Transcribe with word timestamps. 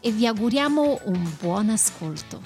e 0.00 0.10
vi 0.10 0.26
auguriamo 0.26 1.00
un 1.04 1.36
buon 1.40 1.70
ascolto. 1.70 2.40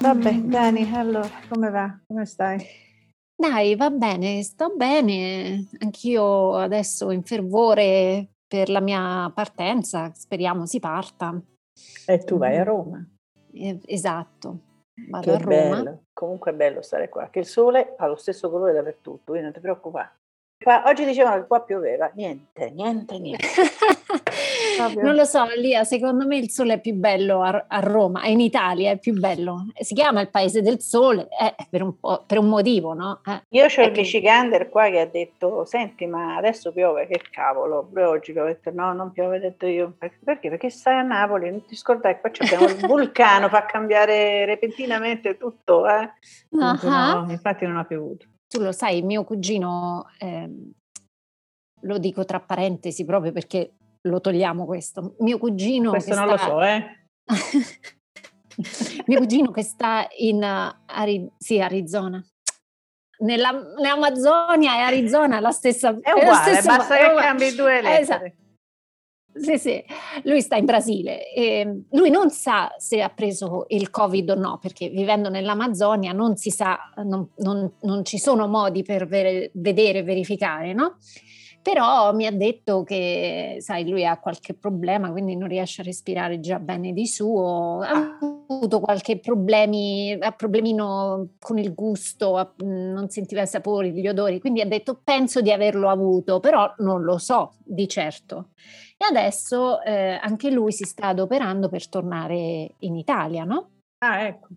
Vabbè, 0.00 0.32
Dani, 0.40 0.90
allora, 0.94 1.28
come 1.48 1.70
va? 1.70 1.98
Come 2.06 2.24
stai? 2.24 2.64
Dai, 3.34 3.76
va 3.76 3.90
bene, 3.90 4.42
sto 4.42 4.72
bene. 4.74 5.68
Anch'io 5.80 6.56
adesso 6.56 7.10
in 7.10 7.22
fervore 7.22 8.28
per 8.46 8.70
la 8.70 8.80
mia 8.80 9.30
partenza, 9.34 10.10
speriamo 10.14 10.66
si 10.66 10.80
parta. 10.80 11.38
E 12.06 12.18
tu 12.18 12.38
vai 12.38 12.56
a 12.56 12.64
Roma. 12.64 13.06
Eh, 13.52 13.80
esatto, 13.86 14.60
vado 15.10 15.24
Che 15.24 15.32
a 15.32 15.38
Roma. 15.38 15.76
bello. 15.76 16.02
Comunque 16.12 16.50
è 16.50 16.54
bello 16.54 16.82
stare 16.82 17.08
qua, 17.08 17.28
che 17.30 17.40
il 17.40 17.46
sole 17.46 17.94
ha 17.96 18.06
lo 18.06 18.16
stesso 18.16 18.50
colore 18.50 18.72
dappertutto, 18.72 19.22
quindi 19.26 19.44
non 19.44 19.52
ti 19.52 19.60
preoccupare. 19.60 20.16
Qua, 20.60 20.82
oggi 20.86 21.04
dicevano 21.04 21.40
che 21.40 21.46
qua 21.46 21.62
pioveva, 21.62 22.10
niente, 22.14 22.70
niente, 22.70 23.18
niente. 23.18 23.46
Non 24.78 25.14
lo 25.16 25.24
so, 25.24 25.44
Lia, 25.56 25.82
secondo 25.82 26.24
me 26.24 26.36
il 26.36 26.50
sole 26.50 26.74
è 26.74 26.80
più 26.80 26.94
bello 26.94 27.42
a, 27.42 27.64
a 27.66 27.80
Roma, 27.80 28.26
in 28.26 28.38
Italia, 28.38 28.92
è 28.92 28.98
più 28.98 29.12
bello. 29.12 29.66
Si 29.74 29.92
chiama 29.94 30.20
il 30.20 30.30
paese 30.30 30.62
del 30.62 30.80
sole 30.80 31.28
eh, 31.40 31.54
per, 31.68 31.82
un 31.82 31.98
po', 31.98 32.22
per 32.24 32.38
un 32.38 32.48
motivo, 32.48 32.92
no? 32.94 33.20
Eh, 33.26 33.42
Io 33.50 33.64
ho 33.64 33.68
è 33.68 33.82
il 33.82 33.92
Michigander 33.92 34.68
qua 34.68 34.88
che 34.88 35.00
ha 35.00 35.06
detto, 35.06 35.64
senti 35.64 36.06
ma 36.06 36.36
adesso 36.36 36.72
piove, 36.72 37.08
che 37.08 37.20
cavolo, 37.30 37.84
pure 37.84 38.04
oggi 38.04 38.30
ho 38.38 38.44
detto 38.44 38.70
no, 38.72 38.92
non 38.92 39.10
piove, 39.10 39.38
ho 39.38 39.40
detto 39.40 39.66
io, 39.66 39.94
perché? 39.98 40.48
Perché? 40.48 40.70
Stai 40.70 40.98
a 40.98 41.02
Napoli, 41.02 41.50
non 41.50 41.64
ti 41.64 41.74
scordare, 41.74 42.20
qua 42.20 42.30
abbiamo 42.38 42.66
il 42.66 42.76
vulcano, 42.86 43.48
fa 43.48 43.66
cambiare 43.66 44.44
repentinamente 44.44 45.36
tutto, 45.36 45.88
eh. 45.88 46.12
Ah. 46.58 46.78
no, 46.82 47.26
infatti 47.30 47.66
non 47.66 47.78
ha 47.78 47.84
piovuto. 47.84 48.26
Tu 48.48 48.60
lo 48.60 48.72
sai, 48.72 49.02
mio 49.02 49.24
cugino, 49.24 50.06
ehm, 50.18 50.72
lo 51.82 51.98
dico 51.98 52.24
tra 52.24 52.40
parentesi 52.40 53.04
proprio 53.04 53.30
perché 53.32 53.74
lo 54.08 54.20
togliamo 54.20 54.64
questo, 54.64 55.16
mio 55.18 55.38
cugino 55.38 55.90
Questo 55.90 56.14
non 56.14 56.26
lo 56.28 56.36
sta- 56.36 56.46
so, 56.46 56.62
eh. 56.62 57.04
mio 59.06 59.18
cugino 59.18 59.50
che 59.50 59.62
sta 59.62 60.06
in 60.18 60.36
uh, 60.42 60.82
Ari- 60.86 61.30
sì, 61.38 61.60
Arizona. 61.60 62.24
Nella, 63.20 63.50
nell'Amazzonia 63.50 64.76
e 64.76 64.80
Arizona 64.80 65.38
è 65.38 65.40
la 65.40 65.50
stessa 65.50 65.88
È 66.00 66.10
lo 66.12 66.18
uguale, 66.18 66.52
stesso- 66.52 66.68
basta 66.76 66.96
è 66.98 67.08
che 67.08 67.14
cambi 67.20 67.54
due 67.54 67.82
lettere. 67.82 68.00
Esatto. 68.00 68.32
Sì, 69.40 69.56
sì, 69.58 69.84
lui 70.24 70.40
sta 70.40 70.56
in 70.56 70.64
Brasile 70.64 71.32
e 71.32 71.82
lui 71.90 72.10
non 72.10 72.30
sa 72.30 72.74
se 72.78 73.00
ha 73.02 73.08
preso 73.08 73.66
il 73.68 73.88
Covid 73.90 74.30
o 74.30 74.34
no, 74.34 74.58
perché 74.60 74.88
vivendo 74.88 75.28
nell'Amazzonia 75.28 76.12
non 76.12 76.36
si 76.36 76.50
sa, 76.50 76.76
non, 77.04 77.28
non- 77.36 77.70
non 77.82 78.04
ci 78.04 78.18
sono 78.18 78.48
modi 78.48 78.82
per 78.82 79.06
vere- 79.06 79.50
vedere 79.54 79.98
e 80.00 80.02
verificare, 80.02 80.72
no? 80.72 80.96
Però 81.62 82.14
mi 82.14 82.24
ha 82.26 82.30
detto 82.32 82.82
che, 82.82 83.56
sai, 83.60 83.86
lui 83.88 84.06
ha 84.06 84.18
qualche 84.18 84.54
problema, 84.54 85.10
quindi 85.10 85.36
non 85.36 85.48
riesce 85.48 85.82
a 85.82 85.84
respirare 85.84 86.40
già 86.40 86.58
bene 86.58 86.92
di 86.92 87.06
suo, 87.06 87.80
ha 87.82 88.16
avuto 88.48 88.80
qualche 88.80 89.18
problemi, 89.18 90.16
ha 90.18 90.30
problemino 90.32 91.34
con 91.38 91.58
il 91.58 91.74
gusto, 91.74 92.54
non 92.64 93.10
sentiva 93.10 93.42
i 93.42 93.46
sapori, 93.46 93.92
gli 93.92 94.08
odori, 94.08 94.40
quindi 94.40 94.62
ha 94.62 94.66
detto 94.66 95.00
penso 95.04 95.42
di 95.42 95.52
averlo 95.52 95.90
avuto, 95.90 96.40
però 96.40 96.72
non 96.78 97.02
lo 97.02 97.18
so 97.18 97.56
di 97.64 97.86
certo. 97.86 98.48
E 99.00 99.04
adesso 99.04 99.80
eh, 99.82 100.18
anche 100.20 100.50
lui 100.50 100.72
si 100.72 100.84
sta 100.84 101.08
adoperando 101.08 101.68
per 101.68 101.88
tornare 101.88 102.74
in 102.80 102.96
Italia, 102.96 103.44
no? 103.44 103.70
Ah, 103.98 104.22
ecco. 104.22 104.48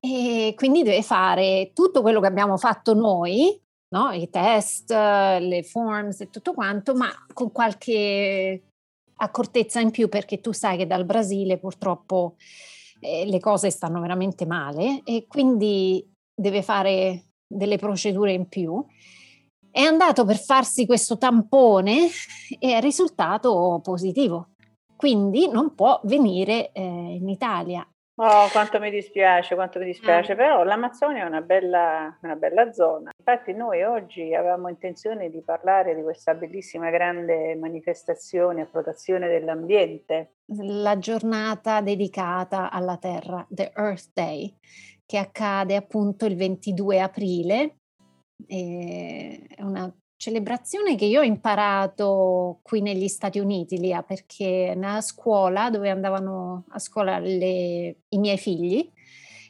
E 0.00 0.52
quindi 0.56 0.82
deve 0.82 1.02
fare 1.02 1.70
tutto 1.72 2.02
quello 2.02 2.20
che 2.20 2.26
abbiamo 2.26 2.56
fatto 2.56 2.92
noi, 2.92 3.56
no? 3.94 4.10
I 4.10 4.28
test, 4.30 4.90
le 4.90 5.62
forms 5.62 6.20
e 6.20 6.30
tutto 6.30 6.54
quanto, 6.54 6.94
ma 6.94 7.08
con 7.32 7.52
qualche 7.52 8.62
accortezza 9.18 9.80
in 9.80 9.90
più 9.90 10.08
perché 10.08 10.40
tu 10.40 10.52
sai 10.52 10.76
che 10.76 10.86
dal 10.86 11.04
Brasile 11.04 11.58
purtroppo 11.58 12.34
eh, 13.00 13.24
le 13.26 13.40
cose 13.40 13.70
stanno 13.70 14.00
veramente 14.00 14.44
male 14.44 15.02
e 15.04 15.26
quindi 15.26 16.04
deve 16.34 16.62
fare 16.62 17.26
delle 17.46 17.78
procedure 17.78 18.32
in 18.32 18.48
più. 18.48 18.84
È 19.76 19.82
andato 19.82 20.24
per 20.24 20.38
farsi 20.38 20.86
questo 20.86 21.18
tampone 21.18 22.06
e 22.58 22.72
è 22.72 22.80
risultato 22.80 23.78
positivo. 23.82 24.52
Quindi 24.96 25.50
non 25.50 25.74
può 25.74 26.00
venire 26.04 26.72
eh, 26.72 26.80
in 26.80 27.28
Italia. 27.28 27.86
Oh, 28.14 28.48
quanto 28.52 28.80
mi 28.80 28.88
dispiace, 28.88 29.54
quanto 29.54 29.78
mi 29.78 29.84
dispiace, 29.84 30.32
Eh. 30.32 30.34
però 30.34 30.64
l'Amazzonia 30.64 31.24
è 31.24 31.26
una 31.26 31.42
bella, 31.42 32.18
una 32.22 32.36
bella 32.36 32.72
zona. 32.72 33.10
Infatti 33.18 33.52
noi 33.52 33.82
oggi 33.82 34.34
avevamo 34.34 34.70
intenzione 34.70 35.28
di 35.28 35.42
parlare 35.42 35.94
di 35.94 36.00
questa 36.02 36.32
bellissima 36.32 36.88
grande 36.88 37.54
manifestazione 37.54 38.62
a 38.62 38.66
protezione 38.72 39.28
dell'ambiente. 39.28 40.36
la 40.46 40.96
giornata 40.96 41.82
dedicata 41.82 42.70
alla 42.70 42.96
Terra, 42.96 43.44
The 43.50 43.72
Earth 43.76 44.08
Day, 44.14 44.56
che 45.04 45.18
accade 45.18 45.76
appunto 45.76 46.24
il 46.24 46.36
22 46.36 46.98
aprile. 46.98 47.76
E 48.46 49.46
È 49.48 49.62
una 49.62 49.92
celebrazione 50.16 50.96
che 50.96 51.04
io 51.04 51.20
ho 51.20 51.24
imparato 51.24 52.60
qui 52.62 52.80
negli 52.80 53.08
Stati 53.08 53.38
Uniti, 53.38 53.78
Lia, 53.78 54.02
perché 54.02 54.74
nella 54.74 55.00
scuola 55.00 55.70
dove 55.70 55.90
andavano 55.90 56.64
a 56.70 56.78
scuola 56.78 57.18
le- 57.18 57.96
i 58.08 58.18
miei 58.18 58.38
figli, 58.38 58.90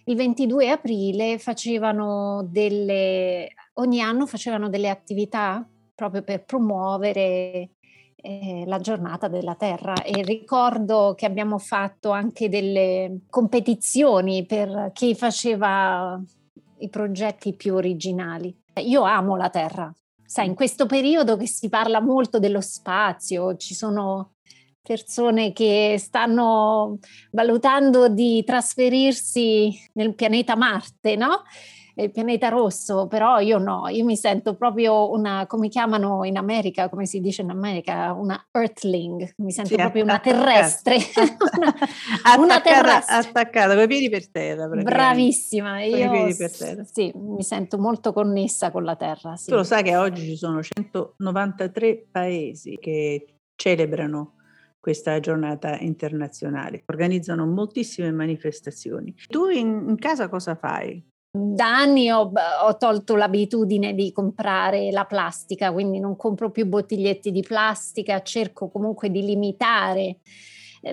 il 0.09 0.17
22 0.17 0.71
aprile 0.71 1.39
facevano 1.39 2.47
delle, 2.49 3.49
ogni 3.75 4.01
anno 4.01 4.27
facevano 4.27 4.69
delle 4.69 4.89
attività 4.89 5.67
proprio 5.95 6.23
per 6.23 6.45
promuovere 6.45 7.71
eh, 8.17 8.65
la 8.67 8.79
giornata 8.79 9.29
della 9.29 9.55
Terra 9.55 10.03
e 10.03 10.23
ricordo 10.23 11.15
che 11.17 11.27
abbiamo 11.27 11.59
fatto 11.59 12.11
anche 12.11 12.49
delle 12.49 13.21
competizioni 13.29 14.45
per 14.47 14.91
chi 14.93 15.15
faceva 15.15 16.21
i 16.79 16.89
progetti 16.89 17.55
più 17.55 17.75
originali. 17.75 18.55
Io 18.81 19.03
amo 19.03 19.37
la 19.37 19.49
Terra, 19.49 19.93
sai, 20.25 20.47
in 20.47 20.55
questo 20.55 20.87
periodo 20.87 21.37
che 21.37 21.47
si 21.47 21.69
parla 21.69 22.01
molto 22.01 22.39
dello 22.39 22.61
spazio, 22.61 23.57
ci 23.57 23.75
sono 23.75 24.35
persone 24.83 25.53
che 25.53 25.97
stanno 25.99 26.99
valutando 27.33 28.09
di 28.09 28.45
trasferirsi 28.45 29.73
nel 29.95 30.15
pianeta 30.15 30.57
Marte, 30.57 31.17
no? 31.17 31.43
Il 31.99 32.11
pianeta 32.11 32.49
rosso, 32.51 33.07
però 33.07 33.39
io 33.39 33.57
no, 33.57 33.89
io 33.89 34.05
mi 34.05 34.17
sento 34.19 34.55
proprio 34.55 35.11
una, 35.11 35.47
come 35.47 35.69
chiamano 35.69 36.25
in 36.25 36.37
America, 36.37 36.91
come 36.91 37.07
si 37.07 37.21
dice 37.21 37.41
in 37.41 37.49
America, 37.49 38.13
una 38.13 38.47
earthling, 38.53 39.33
mi 39.39 39.51
sento 39.51 39.71
Sì, 39.71 39.77
proprio 39.77 40.03
una 40.03 40.19
terrestre, 40.19 40.97
una, 41.57 41.75
una 42.37 42.55
Attaccata, 42.57 42.61
terrestre. 42.61 43.15
attaccata, 43.31 43.75
con 43.75 43.83
i 43.85 43.87
piedi 43.87 44.11
per 44.11 44.29
terra. 44.31 44.69
Bravissima, 44.69 45.83
io 45.85 46.35
terra. 46.37 46.85
sì, 46.85 47.11
mi 47.15 47.43
sento 47.43 47.79
molto 47.79 48.13
connessa 48.13 48.71
con 48.71 48.85
la 48.85 48.95
terra. 48.97 49.35
Sì. 49.37 49.49
Tu 49.49 49.55
lo 49.57 49.65
sai 49.65 49.83
che 49.83 49.97
oggi 49.97 50.23
ci 50.27 50.37
sono 50.37 50.63
193 50.63 52.09
paesi 52.11 52.77
che 52.79 53.39
celebrano 53.55 54.35
questa 54.79 55.19
giornata 55.19 55.79
internazionale, 55.79 56.83
organizzano 56.87 57.47
moltissime 57.47 58.13
manifestazioni. 58.13 59.15
Tu 59.29 59.49
in, 59.49 59.87
in 59.89 59.97
casa 59.97 60.29
cosa 60.29 60.55
fai? 60.55 61.03
Da 61.31 61.77
anni 61.77 62.11
ho, 62.11 62.33
ho 62.63 62.77
tolto 62.77 63.15
l'abitudine 63.15 63.95
di 63.95 64.11
comprare 64.11 64.91
la 64.91 65.05
plastica, 65.05 65.73
quindi 65.73 65.99
non 65.99 66.17
compro 66.17 66.51
più 66.51 66.67
bottiglietti 66.67 67.31
di 67.31 67.43
plastica, 67.43 68.23
cerco 68.23 68.69
comunque 68.69 69.11
di 69.11 69.23
limitare 69.23 70.21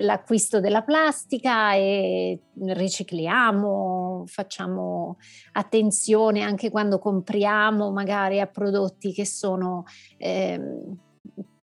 l'acquisto 0.00 0.60
della 0.60 0.82
plastica 0.82 1.74
e 1.74 2.40
ricicliamo, 2.58 4.24
facciamo 4.26 5.18
attenzione 5.52 6.42
anche 6.42 6.70
quando 6.70 6.98
compriamo 6.98 7.90
magari 7.92 8.40
a 8.40 8.46
prodotti 8.46 9.12
che 9.12 9.26
sono 9.26 9.84
ehm, 10.18 10.96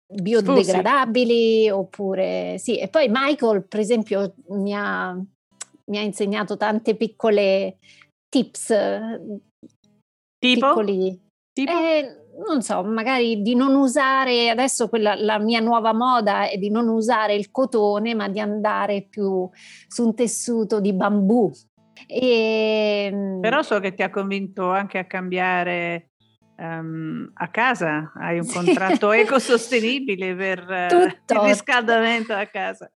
biodegradabili 0.06 1.66
Scusi. 1.66 1.70
oppure 1.70 2.56
sì. 2.58 2.78
E 2.78 2.88
poi 2.88 3.08
Michael, 3.10 3.66
per 3.66 3.80
esempio, 3.80 4.34
mi 4.48 4.74
ha, 4.74 5.12
mi 5.86 5.98
ha 5.98 6.02
insegnato 6.02 6.56
tante 6.56 6.94
piccole 6.94 7.78
tips. 8.30 8.74
Tipo? 10.38 10.68
Piccoli, 10.68 11.20
tipo? 11.52 11.72
Eh, 11.72 12.20
non 12.46 12.62
so, 12.62 12.82
magari 12.82 13.42
di 13.42 13.54
non 13.54 13.74
usare, 13.74 14.48
adesso 14.48 14.88
quella, 14.88 15.14
la 15.14 15.38
mia 15.38 15.60
nuova 15.60 15.92
moda 15.92 16.48
è 16.48 16.56
di 16.56 16.70
non 16.70 16.88
usare 16.88 17.34
il 17.34 17.50
cotone, 17.50 18.14
ma 18.14 18.28
di 18.28 18.40
andare 18.40 19.06
più 19.08 19.48
su 19.86 20.04
un 20.06 20.14
tessuto 20.14 20.80
di 20.80 20.94
bambù. 20.94 21.50
E, 22.06 23.10
ehm, 23.12 23.40
Però 23.40 23.62
so 23.62 23.78
che 23.80 23.92
ti 23.92 24.02
ha 24.02 24.10
convinto 24.10 24.70
anche 24.70 24.98
a 24.98 25.04
cambiare 25.04 26.12
um, 26.56 27.30
a 27.34 27.48
casa, 27.48 28.12
hai 28.14 28.38
un 28.38 28.46
contratto 28.50 29.12
ecosostenibile 29.12 30.34
per 30.34 30.64
uh, 30.68 31.34
il 31.34 31.40
riscaldamento 31.40 32.32
a 32.32 32.46
casa. 32.46 32.90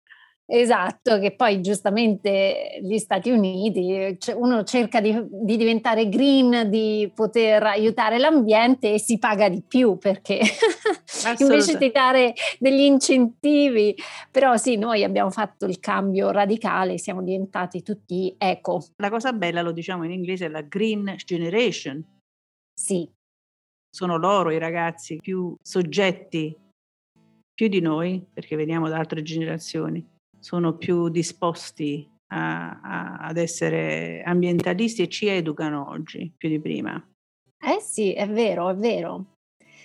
Esatto, 0.44 1.18
che 1.18 1.34
poi 1.34 1.62
giustamente 1.62 2.78
gli 2.82 2.98
Stati 2.98 3.30
Uniti, 3.30 4.16
cioè 4.18 4.34
uno 4.34 4.64
cerca 4.64 5.00
di, 5.00 5.16
di, 5.30 5.56
diventare 5.56 6.08
green, 6.08 6.68
di 6.68 7.10
poter 7.14 7.62
aiutare 7.62 8.18
l'ambiente 8.18 8.94
e 8.94 8.98
si 8.98 9.18
paga 9.18 9.48
di 9.48 9.62
più 9.62 9.96
perché 9.96 10.40
invece 11.38 11.78
di 11.78 11.90
dare 11.90 12.34
degli 12.58 12.80
incentivi, 12.80 13.94
però 14.30 14.56
sì, 14.56 14.76
noi 14.76 15.04
abbiamo 15.04 15.30
fatto 15.30 15.64
il 15.64 15.78
cambio 15.78 16.30
radicale, 16.32 16.98
siamo 16.98 17.22
diventati 17.22 17.82
tutti 17.82 18.34
eco. 18.36 18.84
La 18.96 19.10
cosa 19.10 19.32
bella, 19.32 19.62
lo 19.62 19.72
diciamo 19.72 20.04
in 20.04 20.10
inglese, 20.10 20.46
è 20.46 20.48
la 20.48 20.62
green 20.62 21.14
generation. 21.24 22.04
Sì. 22.74 23.08
Sono 23.88 24.16
loro 24.16 24.50
i 24.50 24.58
ragazzi 24.58 25.16
più 25.16 25.54
soggetti, 25.62 26.54
più 27.54 27.68
di 27.68 27.80
noi, 27.80 28.26
perché 28.32 28.56
veniamo 28.56 28.88
da 28.88 28.98
altre 28.98 29.22
generazioni 29.22 30.11
sono 30.42 30.76
più 30.76 31.08
disposti 31.08 32.08
a, 32.32 32.80
a, 32.80 33.16
ad 33.18 33.36
essere 33.36 34.22
ambientalisti 34.24 35.02
e 35.02 35.08
ci 35.08 35.28
educano 35.28 35.88
oggi 35.88 36.32
più 36.36 36.48
di 36.48 36.60
prima. 36.60 37.00
Eh 37.64 37.80
sì, 37.80 38.12
è 38.12 38.28
vero, 38.28 38.68
è 38.68 38.74
vero. 38.74 39.36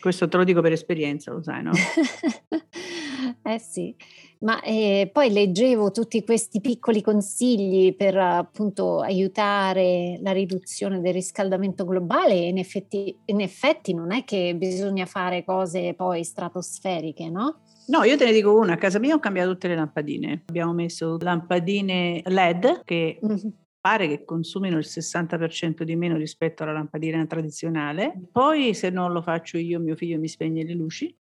Questo 0.01 0.27
te 0.27 0.38
lo 0.38 0.44
dico 0.44 0.62
per 0.62 0.71
esperienza, 0.71 1.31
lo 1.31 1.44
sai, 1.44 1.62
no? 1.62 1.71
eh 3.44 3.59
sì, 3.59 3.95
ma 4.39 4.59
eh, 4.62 5.09
poi 5.12 5.31
leggevo 5.31 5.92
tutti 5.92 6.24
questi 6.24 6.59
piccoli 6.59 7.01
consigli 7.01 7.95
per 7.95 8.18
appunto 8.18 9.01
aiutare 9.01 10.18
la 10.21 10.31
riduzione 10.31 11.01
del 11.01 11.13
riscaldamento 11.13 11.86
globale 11.86 12.33
e 12.33 12.48
in 12.48 12.57
effetti, 12.57 13.15
in 13.25 13.42
effetti 13.42 13.94
non 13.94 14.12
è 14.12 14.24
che 14.24 14.56
bisogna 14.56 15.06
fare 15.06 15.44
cose 15.44 15.94
poi 15.94 16.24
stratosferiche, 16.24 17.30
no? 17.30 17.62
No, 17.88 18.04
io 18.04 18.18
te 18.18 18.25
ne 18.25 18.34
dico 18.34 18.54
una, 18.54 18.74
a 18.74 18.78
casa 18.78 19.00
mia 19.00 19.16
ho 19.16 19.19
cambiato 19.19 19.51
tutte 19.51 19.69
le 19.69 19.75
lampadine. 19.75 20.44
Abbiamo 20.48 20.74
messo 20.74 21.18
lampadine 21.19 22.22
LED 22.25 22.84
che 22.84 23.19
mm-hmm. 23.24 23.48
pare 23.80 24.07
che 24.07 24.25
consumino 24.25 24.78
il 24.78 24.86
60% 24.88 25.84
di 25.84 25.95
meno 25.95 26.18
rispetto 26.18 26.63
alla 26.63 26.74
lampadina 26.74 27.25
tradizionale. 27.25 28.13
Poi 28.31 28.74
se 28.74 28.89
non 28.89 29.13
lo 29.13 29.22
faccio 29.22 29.57
io, 29.57 29.80
mio 29.80 29.95
figlio 29.95 30.19
mi 30.19 30.28
spegne 30.28 30.63
le 30.63 30.74
luci. 30.74 31.16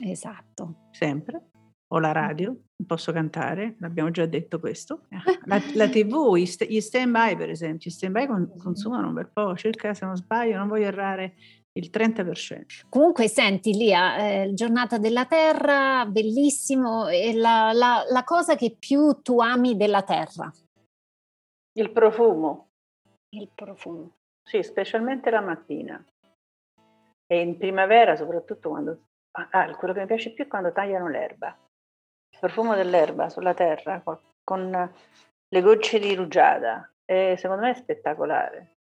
Esatto. 0.00 0.88
Sempre. 0.90 1.46
O 1.92 1.98
la 1.98 2.12
radio, 2.12 2.48
non 2.50 2.86
posso 2.86 3.10
cantare, 3.12 3.74
l'abbiamo 3.80 4.10
già 4.10 4.24
detto 4.26 4.60
questo. 4.60 5.06
La, 5.46 5.60
la 5.74 5.88
TV, 5.88 6.36
gli 6.36 6.80
stand 6.80 7.10
by 7.10 7.36
per 7.36 7.50
esempio, 7.50 7.90
gli 7.90 7.92
stand 7.92 8.12
by 8.12 8.26
consumano 8.58 9.08
un 9.08 9.14
bel 9.14 9.28
po', 9.32 9.56
circa 9.56 9.92
se 9.94 10.04
non 10.04 10.14
sbaglio, 10.14 10.56
non 10.56 10.68
voglio 10.68 10.86
errare, 10.86 11.34
il 11.80 11.90
30%. 11.92 12.86
Comunque 12.88 13.28
senti 13.28 13.72
Lia, 13.72 14.16
eh, 14.16 14.54
giornata 14.54 14.98
della 14.98 15.26
terra, 15.26 16.04
bellissimo, 16.06 17.08
e 17.08 17.34
la, 17.34 17.72
la, 17.72 18.04
la 18.08 18.24
cosa 18.24 18.54
che 18.54 18.76
più 18.78 19.20
tu 19.22 19.40
ami 19.40 19.76
della 19.76 20.02
terra? 20.02 20.52
Il 21.72 21.90
profumo. 21.90 22.68
Il 23.34 23.50
profumo. 23.54 24.16
Sì, 24.42 24.62
specialmente 24.62 25.30
la 25.30 25.40
mattina. 25.40 26.04
E 27.26 27.40
in 27.40 27.56
primavera 27.56 28.16
soprattutto 28.16 28.68
quando... 28.68 29.02
Ah, 29.32 29.76
quello 29.76 29.94
che 29.94 30.00
mi 30.00 30.06
piace 30.06 30.32
più 30.32 30.44
è 30.44 30.48
quando 30.48 30.72
tagliano 30.72 31.08
l'erba. 31.08 31.56
Il 32.32 32.38
profumo 32.40 32.74
dell'erba 32.74 33.28
sulla 33.28 33.54
terra 33.54 34.02
con 34.02 34.92
le 35.48 35.60
gocce 35.60 36.00
di 36.00 36.14
rugiada. 36.14 36.90
E 37.04 37.36
secondo 37.38 37.62
me 37.62 37.70
è 37.70 37.74
spettacolare. 37.74 38.76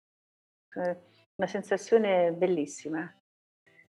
Eh, 1.35 1.43
una 1.43 1.47
sensazione 1.47 2.31
bellissima. 2.31 3.13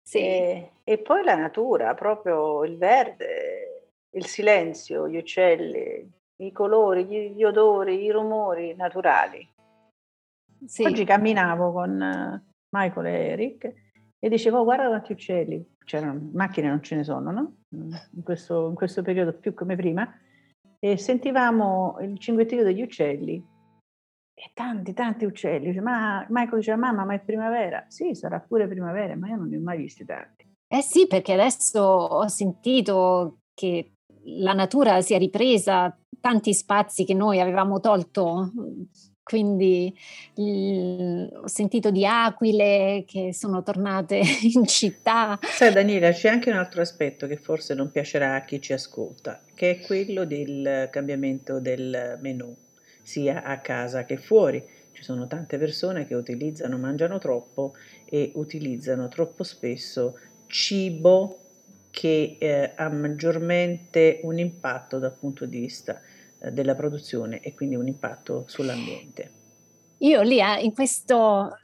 Sì. 0.01 0.19
E, 0.19 0.71
e, 0.83 0.97
poi 0.99 1.23
la 1.23 1.35
natura, 1.35 1.93
proprio 1.93 2.63
il 2.63 2.77
verde, 2.77 3.91
il 4.11 4.25
silenzio, 4.25 5.07
gli 5.07 5.17
uccelli, 5.17 6.09
i 6.37 6.51
colori, 6.51 7.05
gli, 7.05 7.35
gli 7.35 7.43
odori, 7.43 8.03
i 8.03 8.11
rumori 8.11 8.75
naturali. 8.75 9.47
Sì. 10.65 10.83
Oggi 10.83 11.05
camminavo 11.05 11.71
con 11.71 12.43
Michael 12.69 13.05
e 13.05 13.27
Eric 13.27 13.73
e 14.17 14.29
dicevo 14.29 14.59
oh, 14.59 14.63
guarda 14.63 14.87
quanti 14.87 15.11
uccelli, 15.11 15.75
c'erano 15.85 16.29
macchine 16.33 16.69
non 16.69 16.81
ce 16.81 16.95
ne 16.95 17.03
sono, 17.03 17.31
no? 17.31 17.57
In 17.69 18.23
questo, 18.23 18.69
in 18.69 18.73
questo 18.73 19.03
periodo 19.03 19.33
più 19.33 19.53
come 19.53 19.75
prima, 19.75 20.11
e 20.79 20.97
sentivamo 20.97 21.97
il 22.01 22.17
cinguettio 22.17 22.63
degli 22.63 22.81
uccelli 22.81 23.45
e 24.39 24.51
tanti, 24.53 24.93
tanti 24.93 25.25
uccelli. 25.25 25.69
Dice, 25.69 25.81
ma 25.81 26.23
Michael 26.29 26.59
dice, 26.59 26.75
mamma, 26.75 27.05
ma 27.05 27.15
è 27.15 27.19
primavera? 27.19 27.83
Sì, 27.87 28.13
sarà 28.13 28.39
pure 28.39 28.67
primavera, 28.67 29.15
ma 29.15 29.29
io 29.29 29.35
non 29.35 29.49
ne 29.49 29.57
ho 29.57 29.61
mai 29.61 29.79
visti 29.79 30.05
tanti. 30.05 30.45
Eh 30.67 30.81
sì, 30.83 31.07
perché 31.07 31.33
adesso 31.33 31.79
ho 31.81 32.27
sentito 32.27 33.39
che 33.55 33.93
la 34.25 34.53
natura 34.53 35.01
si 35.01 35.15
è 35.15 35.17
ripresa, 35.17 35.97
tanti 36.21 36.53
spazi 36.53 37.03
che 37.03 37.15
noi 37.15 37.39
avevamo 37.39 37.79
tolto, 37.79 38.51
quindi 39.23 39.91
il, 40.35 41.29
ho 41.33 41.47
sentito 41.47 41.89
di 41.89 42.05
aquile 42.05 43.05
che 43.07 43.33
sono 43.33 43.63
tornate 43.63 44.21
in 44.53 44.67
città. 44.67 45.39
Sai 45.41 45.73
Daniela, 45.73 46.11
c'è 46.11 46.29
anche 46.29 46.51
un 46.51 46.57
altro 46.57 46.81
aspetto 46.81 47.25
che 47.25 47.37
forse 47.37 47.73
non 47.73 47.89
piacerà 47.89 48.35
a 48.35 48.41
chi 48.41 48.61
ci 48.61 48.73
ascolta, 48.73 49.41
che 49.55 49.71
è 49.71 49.81
quello 49.81 50.25
del 50.25 50.89
cambiamento 50.91 51.59
del 51.59 52.19
menù 52.21 52.55
sia 53.07 53.41
a 53.41 53.59
casa 53.59 54.03
che 54.03 54.17
fuori. 54.17 54.61
Ci 54.91 55.01
sono 55.01 55.27
tante 55.27 55.57
persone 55.57 56.05
che 56.05 56.13
utilizzano, 56.13 56.77
mangiano 56.77 57.19
troppo 57.19 57.73
e 58.03 58.33
utilizzano 58.35 59.07
troppo 59.07 59.43
spesso 59.43 60.19
cibo 60.47 61.39
che 61.89 62.35
eh, 62.37 62.73
ha 62.75 62.89
maggiormente 62.89 64.19
un 64.23 64.37
impatto 64.39 64.99
dal 64.99 65.13
punto 65.13 65.45
di 65.45 65.57
vista 65.57 66.01
eh, 66.37 66.51
della 66.51 66.75
produzione 66.75 67.39
e 67.39 67.53
quindi 67.53 67.75
un 67.75 67.87
impatto 67.87 68.43
sull'ambiente. 68.45 69.31
Io 69.99 70.21
lì, 70.21 70.39
in 70.61 70.73
questo, 70.73 71.57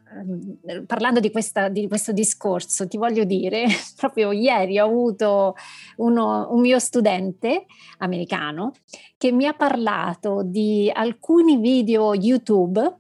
parlando 0.86 1.20
di, 1.20 1.32
questa, 1.32 1.70
di, 1.70 1.88
questo 1.88 2.12
discorso, 2.12 2.88
ti 2.88 2.98
voglio 2.98 3.24
dire, 3.24 3.66
proprio 3.96 4.32
ieri 4.32 4.80
ho 4.80 4.86
avuto 4.86 5.56
uno, 5.98 6.48
un 6.52 6.62
mio 6.62 6.80
studente 6.80 7.66
americano 8.00 8.74
che 9.18 9.32
mi 9.32 9.46
ha 9.46 9.54
parlato 9.54 10.44
di 10.44 10.92
alcuni 10.94 11.58
video 11.58 12.14
YouTube 12.14 13.00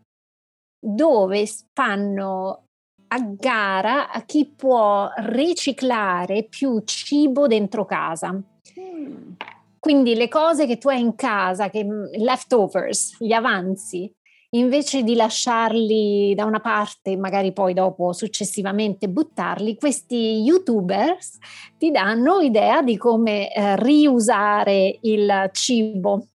dove 0.79 1.48
fanno 1.74 2.65
a 3.08 3.22
gara 3.38 4.12
a 4.12 4.24
chi 4.24 4.46
può 4.46 5.10
riciclare 5.17 6.46
più 6.46 6.82
cibo 6.84 7.48
dentro 7.48 7.86
casa. 7.86 8.32
Mm. 8.32 9.34
Quindi 9.79 10.15
le 10.15 10.29
cose 10.29 10.65
che 10.65 10.77
tu 10.77 10.88
hai 10.88 11.01
in 11.01 11.15
casa, 11.15 11.70
che 11.70 11.86
leftovers, 12.13 13.17
gli 13.20 13.34
avanzi, 13.34 14.10
invece 14.53 15.03
di 15.03 15.15
lasciarli 15.15 16.33
da 16.36 16.45
una 16.45 16.60
parte, 16.60 17.15
magari 17.17 17.53
poi 17.53 17.74
dopo 17.74 18.13
successivamente 18.13 19.07
buttarli, 19.07 19.77
questi 19.77 20.41
youtubers 20.43 21.38
ti 21.77 21.91
danno 21.91 22.39
idea 22.39 22.81
di 22.81 22.98
come 22.98 23.53
eh, 23.53 23.75
riusare 23.77 25.00
il 25.01 25.50
cibo. 25.51 26.27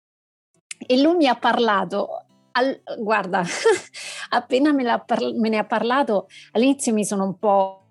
E 0.87 1.01
lui 1.01 1.17
mi 1.17 1.27
ha 1.27 1.37
parlato, 1.37 2.25
al, 2.53 2.81
guarda, 2.99 3.43
appena 4.31 4.73
me, 4.73 5.03
par- 5.05 5.35
me, 5.35 5.49
ne 5.49 5.59
ha 5.59 5.65
parlato, 5.65 6.29
all'inizio 6.53 6.93
mi 6.93 7.05
sono 7.05 7.25
un 7.25 7.39
po' 7.39 7.83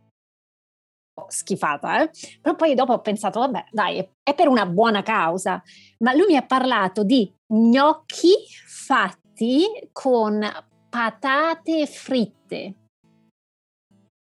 schifata, 1.27 2.03
eh? 2.03 2.10
però 2.41 2.55
poi 2.55 2.75
dopo 2.75 2.93
ho 2.93 3.01
pensato, 3.01 3.39
vabbè, 3.39 3.65
dai, 3.72 4.07
è 4.24 4.34
per 4.34 4.48
una 4.48 4.65
buona 4.65 5.01
causa. 5.03 5.62
Ma 6.00 6.13
lui 6.13 6.27
mi 6.27 6.38
ha 6.38 6.46
parlato 6.46 7.03
di 7.03 7.34
gnocchi 7.48 8.34
fatti 8.65 9.26
fatti 9.38 9.89
con 9.91 10.44
patate 10.89 11.86
fritte. 11.86 12.74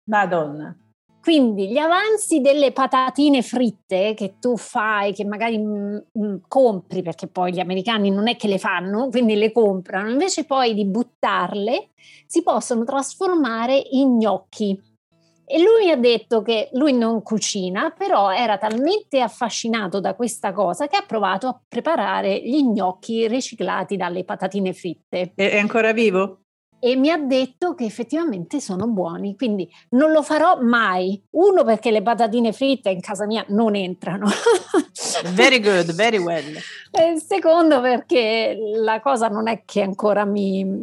Madonna. 0.08 0.74
Quindi 1.20 1.68
gli 1.68 1.78
avanzi 1.78 2.40
delle 2.40 2.72
patatine 2.72 3.42
fritte 3.42 4.14
che 4.14 4.38
tu 4.40 4.56
fai, 4.56 5.12
che 5.12 5.24
magari 5.24 5.56
m- 5.58 5.62
mm, 5.62 5.96
m- 6.12 6.26
mm, 6.26 6.36
compri, 6.48 7.02
perché 7.02 7.28
poi 7.28 7.52
gli 7.52 7.60
americani 7.60 8.10
non 8.10 8.26
è 8.26 8.34
che 8.34 8.48
le 8.48 8.58
fanno, 8.58 9.08
quindi 9.08 9.36
le 9.36 9.52
comprano, 9.52 10.10
invece 10.10 10.44
poi 10.44 10.74
di 10.74 10.84
buttarle, 10.84 11.90
si 12.26 12.42
possono 12.42 12.82
trasformare 12.82 13.80
in 13.90 14.16
gnocchi. 14.16 14.91
E 15.52 15.58
lui 15.58 15.84
mi 15.84 15.90
ha 15.90 15.96
detto 15.96 16.40
che 16.40 16.70
lui 16.72 16.94
non 16.94 17.22
cucina, 17.22 17.90
però 17.90 18.32
era 18.32 18.56
talmente 18.56 19.20
affascinato 19.20 20.00
da 20.00 20.14
questa 20.14 20.50
cosa 20.50 20.86
che 20.86 20.96
ha 20.96 21.04
provato 21.06 21.46
a 21.46 21.60
preparare 21.68 22.40
gli 22.40 22.62
gnocchi 22.62 23.28
riciclati 23.28 23.98
dalle 23.98 24.24
patatine 24.24 24.72
fritte. 24.72 25.32
È 25.34 25.58
ancora 25.58 25.92
vivo? 25.92 26.38
e 26.84 26.96
mi 26.96 27.10
ha 27.10 27.16
detto 27.16 27.76
che 27.76 27.84
effettivamente 27.84 28.58
sono 28.58 28.88
buoni, 28.88 29.36
quindi 29.36 29.70
non 29.90 30.10
lo 30.10 30.20
farò 30.20 30.60
mai. 30.60 31.22
Uno 31.30 31.62
perché 31.62 31.92
le 31.92 32.02
patatine 32.02 32.52
fritte 32.52 32.90
in 32.90 33.00
casa 33.00 33.24
mia 33.24 33.44
non 33.50 33.76
entrano. 33.76 34.26
very 35.32 35.60
good, 35.60 35.94
very 35.94 36.18
well. 36.18 36.56
E 36.90 37.20
secondo 37.20 37.80
perché 37.80 38.58
la 38.74 39.00
cosa 39.00 39.28
non 39.28 39.46
è 39.46 39.62
che 39.64 39.82
ancora 39.82 40.24
mi... 40.24 40.82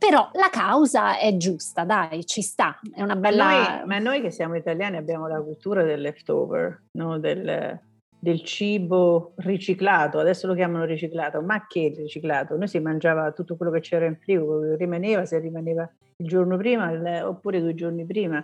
Però 0.00 0.30
la 0.32 0.48
causa 0.50 1.18
è 1.18 1.36
giusta, 1.36 1.84
dai, 1.84 2.24
ci 2.24 2.40
sta, 2.40 2.80
è 2.94 3.02
una 3.02 3.16
bella... 3.16 3.44
Noi, 3.44 3.86
ma 3.86 3.98
noi 3.98 4.22
che 4.22 4.30
siamo 4.30 4.56
italiani 4.56 4.96
abbiamo 4.96 5.28
la 5.28 5.42
cultura 5.42 5.82
del 5.82 6.00
leftover, 6.00 6.84
no? 6.92 7.18
del, 7.18 7.78
del 8.18 8.42
cibo 8.42 9.34
riciclato, 9.36 10.18
adesso 10.18 10.46
lo 10.46 10.54
chiamano 10.54 10.86
riciclato, 10.86 11.42
ma 11.42 11.66
che 11.66 11.92
riciclato? 11.94 12.56
Noi 12.56 12.68
si 12.68 12.80
mangiava 12.80 13.30
tutto 13.32 13.56
quello 13.56 13.70
che 13.70 13.80
c'era 13.80 14.06
in 14.06 14.16
frigo, 14.16 14.74
rimaneva 14.74 15.26
se 15.26 15.38
rimaneva 15.38 15.86
il 16.16 16.26
giorno 16.26 16.56
prima 16.56 16.90
oppure 17.28 17.60
due 17.60 17.74
giorni 17.74 18.06
prima. 18.06 18.42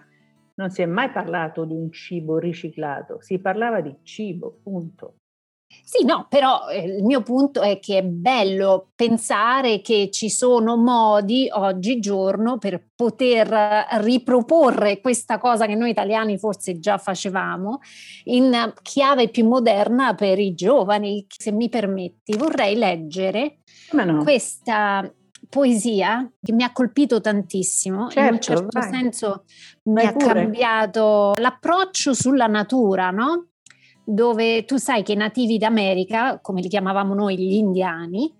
Non 0.56 0.68
si 0.68 0.82
è 0.82 0.86
mai 0.86 1.08
parlato 1.08 1.64
di 1.64 1.72
un 1.72 1.90
cibo 1.90 2.36
riciclato, 2.36 3.16
si 3.22 3.38
parlava 3.38 3.80
di 3.80 3.96
cibo, 4.02 4.58
punto. 4.62 5.14
Sì, 5.84 6.04
no, 6.04 6.26
però 6.28 6.68
eh, 6.68 6.84
il 6.84 7.04
mio 7.04 7.22
punto 7.22 7.60
è 7.62 7.78
che 7.78 7.98
è 7.98 8.02
bello 8.02 8.88
pensare 8.94 9.80
che 9.80 10.10
ci 10.10 10.28
sono 10.28 10.76
modi 10.76 11.48
oggigiorno 11.50 12.58
per 12.58 12.88
poter 12.94 13.86
riproporre 14.00 15.00
questa 15.00 15.38
cosa 15.38 15.66
che 15.66 15.74
noi 15.74 15.90
italiani 15.90 16.38
forse 16.38 16.78
già 16.78 16.98
facevamo 16.98 17.80
in 18.24 18.72
chiave 18.82 19.28
più 19.28 19.46
moderna 19.46 20.14
per 20.14 20.38
i 20.38 20.54
giovani. 20.54 21.26
Se 21.28 21.52
mi 21.52 21.68
permetti, 21.68 22.36
vorrei 22.36 22.76
leggere 22.76 23.58
no? 23.92 24.22
questa 24.22 25.08
poesia 25.48 26.28
che 26.42 26.52
mi 26.52 26.62
ha 26.62 26.72
colpito 26.72 27.20
tantissimo, 27.20 28.08
certo, 28.10 28.20
in 28.20 28.34
un 28.34 28.40
certo, 28.40 28.62
certo 28.62 28.78
vai. 28.80 28.90
senso 28.90 29.44
vai 29.84 30.06
mi 30.06 30.12
pure. 30.12 30.30
ha 30.30 30.34
cambiato 30.34 31.32
l'approccio 31.36 32.12
sulla 32.14 32.46
natura, 32.46 33.10
no? 33.10 33.48
Dove 34.08 34.64
tu 34.64 34.76
sai 34.76 35.02
che 35.02 35.12
i 35.12 35.16
nativi 35.16 35.58
d'America, 35.58 36.38
come 36.40 36.60
li 36.60 36.68
chiamavamo 36.68 37.12
noi 37.12 37.36
gli 37.36 37.54
indiani, 37.54 38.32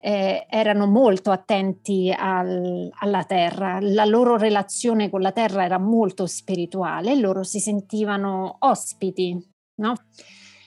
eh, 0.00 0.46
erano 0.48 0.86
molto 0.86 1.30
attenti 1.30 2.14
al, 2.16 2.90
alla 2.98 3.24
terra, 3.24 3.78
la 3.80 4.04
loro 4.04 4.36
relazione 4.36 5.08
con 5.08 5.22
la 5.22 5.32
terra 5.32 5.64
era 5.64 5.78
molto 5.78 6.26
spirituale, 6.26 7.16
loro 7.16 7.42
si 7.42 7.58
sentivano 7.58 8.56
ospiti. 8.60 9.36
No? 9.76 9.94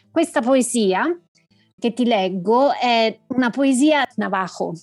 Questa 0.09 0.41
poesia 0.41 1.05
che 1.77 1.93
ti 1.93 2.05
leggo 2.05 2.73
è 2.73 3.19
una 3.27 3.51
poesia 3.51 4.05
navajo. 4.15 4.73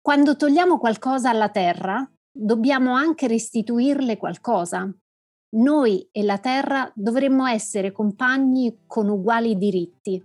Quando 0.00 0.36
togliamo 0.36 0.78
qualcosa 0.78 1.30
alla 1.30 1.48
terra, 1.48 2.08
dobbiamo 2.30 2.94
anche 2.94 3.28
restituirle 3.28 4.16
qualcosa. 4.16 4.90
Noi 5.56 6.06
e 6.12 6.22
la 6.24 6.38
Terra 6.38 6.90
dovremmo 6.94 7.46
essere 7.46 7.90
compagni 7.90 8.80
con 8.86 9.08
uguali 9.08 9.56
diritti. 9.56 10.22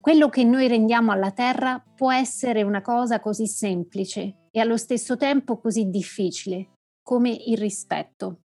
Quello 0.00 0.28
che 0.30 0.44
noi 0.44 0.68
rendiamo 0.68 1.12
alla 1.12 1.32
Terra 1.32 1.78
può 1.94 2.12
essere 2.12 2.62
una 2.62 2.80
cosa 2.80 3.20
così 3.20 3.46
semplice 3.46 4.48
e 4.50 4.60
allo 4.60 4.76
stesso 4.76 5.16
tempo 5.16 5.58
così 5.58 5.90
difficile 5.90 6.70
come 7.02 7.30
il 7.30 7.58
rispetto. 7.58 8.40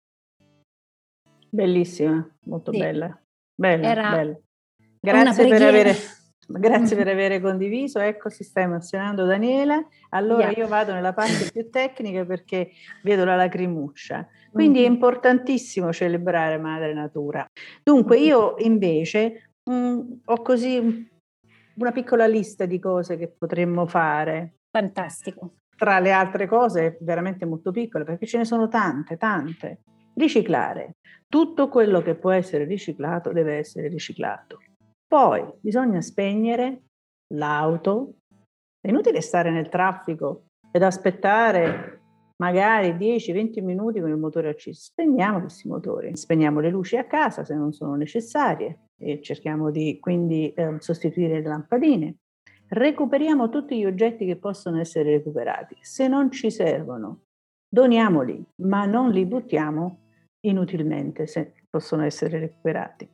Bellissima, 1.49 2.27
molto 2.47 2.73
sì. 2.73 2.79
bella. 2.79 3.23
Bella, 3.55 3.89
Era 3.89 4.11
bella. 4.11 4.41
Grazie 5.01 5.49
per 5.49 5.63
avere 5.63 5.95
Grazie 6.59 6.97
per 6.97 7.07
aver 7.09 7.41
condiviso, 7.41 8.01
ecco 8.01 8.29
si 8.29 8.43
sta 8.43 8.61
emozionando 8.61 9.25
Daniela. 9.25 9.83
Allora 10.11 10.51
yeah. 10.51 10.59
io 10.63 10.69
vado 10.69 10.93
nella 10.93 11.13
parte 11.13 11.51
più 11.53 11.71
tecnica 11.71 12.25
perché 12.25 12.71
vedo 13.03 13.25
la 13.25 13.37
lacrimuccia. 13.37 14.27
Quindi 14.51 14.81
mm-hmm. 14.81 14.89
è 14.89 14.93
importantissimo 14.93 15.93
celebrare 15.93 16.59
Madre 16.59 16.93
Natura. 16.93 17.47
Dunque 17.83 18.19
io 18.19 18.57
invece 18.59 19.53
mh, 19.63 19.73
mm, 19.73 20.01
ho 20.25 20.43
così 20.43 21.09
una 21.75 21.93
piccola 21.93 22.27
lista 22.27 22.67
di 22.67 22.79
cose 22.79 23.17
che 23.17 23.29
potremmo 23.29 23.87
fare. 23.87 24.55
Fantastico. 24.71 25.55
Tra 25.77 25.99
le 25.99 26.13
altre 26.13 26.47
cose 26.47 26.99
veramente 27.01 27.47
molto 27.47 27.71
piccole 27.71 28.05
perché 28.05 28.27
ce 28.27 28.39
ne 28.39 28.45
sono 28.45 28.69
tante, 28.69 29.17
tante. 29.17 29.83
Riciclare. 30.15 30.97
Tutto 31.29 31.69
quello 31.69 32.03
che 32.03 32.17
può 32.17 32.33
essere 32.33 32.65
riciclato 32.65 33.33
deve 33.33 33.57
essere 33.57 33.89
riciclato. 33.89 34.59
Poi 35.11 35.45
bisogna 35.61 36.01
spegnere 36.01 36.85
l'auto. 37.35 38.19
È 38.81 38.89
inutile 38.89 39.21
stare 39.21 39.51
nel 39.51 39.69
traffico 39.69 40.51
ed 40.71 40.85
aspettare 40.85 42.03
magari 42.37 42.93
10-20 42.93 43.61
minuti 43.65 43.99
con 43.99 44.11
il 44.11 44.17
motore 44.17 44.51
acceso. 44.51 44.81
Spegniamo 44.81 45.41
questi 45.41 45.67
motori, 45.67 46.17
spegniamo 46.17 46.61
le 46.61 46.71
luci 46.71 46.97
a 46.97 47.07
casa 47.07 47.45
se 47.45 47.57
non 47.57 47.73
sono 47.73 47.97
necessarie 47.97 48.85
e 48.97 49.21
cerchiamo 49.21 49.73
di 49.73 49.99
quindi 49.99 50.53
eh, 50.53 50.77
sostituire 50.79 51.41
le 51.41 51.49
lampadine. 51.49 52.15
Recuperiamo 52.69 53.49
tutti 53.49 53.77
gli 53.77 53.87
oggetti 53.87 54.25
che 54.25 54.37
possono 54.37 54.79
essere 54.79 55.11
recuperati. 55.11 55.77
Se 55.81 56.07
non 56.07 56.31
ci 56.31 56.53
servono, 56.53 57.23
doniamoli, 57.69 58.45
ma 58.63 58.85
non 58.85 59.11
li 59.11 59.27
buttiamo 59.27 60.03
inutilmente 60.47 61.27
se 61.27 61.65
possono 61.69 62.05
essere 62.05 62.39
recuperati. 62.39 63.09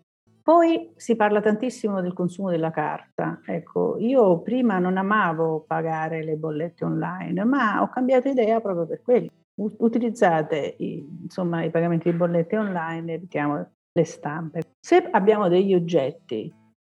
Poi 0.46 0.92
si 0.94 1.16
parla 1.16 1.40
tantissimo 1.40 2.00
del 2.00 2.12
consumo 2.12 2.50
della 2.50 2.70
carta. 2.70 3.40
Ecco, 3.44 3.96
io 3.98 4.42
prima 4.42 4.78
non 4.78 4.96
amavo 4.96 5.64
pagare 5.66 6.22
le 6.22 6.36
bollette 6.36 6.84
online, 6.84 7.42
ma 7.42 7.82
ho 7.82 7.88
cambiato 7.88 8.28
idea 8.28 8.60
proprio 8.60 8.86
per 8.86 9.02
quello. 9.02 9.28
Utilizzate 9.56 10.76
i, 10.78 11.04
insomma, 11.22 11.64
i 11.64 11.70
pagamenti 11.70 12.08
di 12.08 12.16
bollette 12.16 12.56
online, 12.58 13.14
evitiamo 13.14 13.70
le 13.92 14.04
stampe. 14.04 14.60
Se 14.78 15.08
abbiamo 15.10 15.48
degli 15.48 15.74
oggetti 15.74 16.54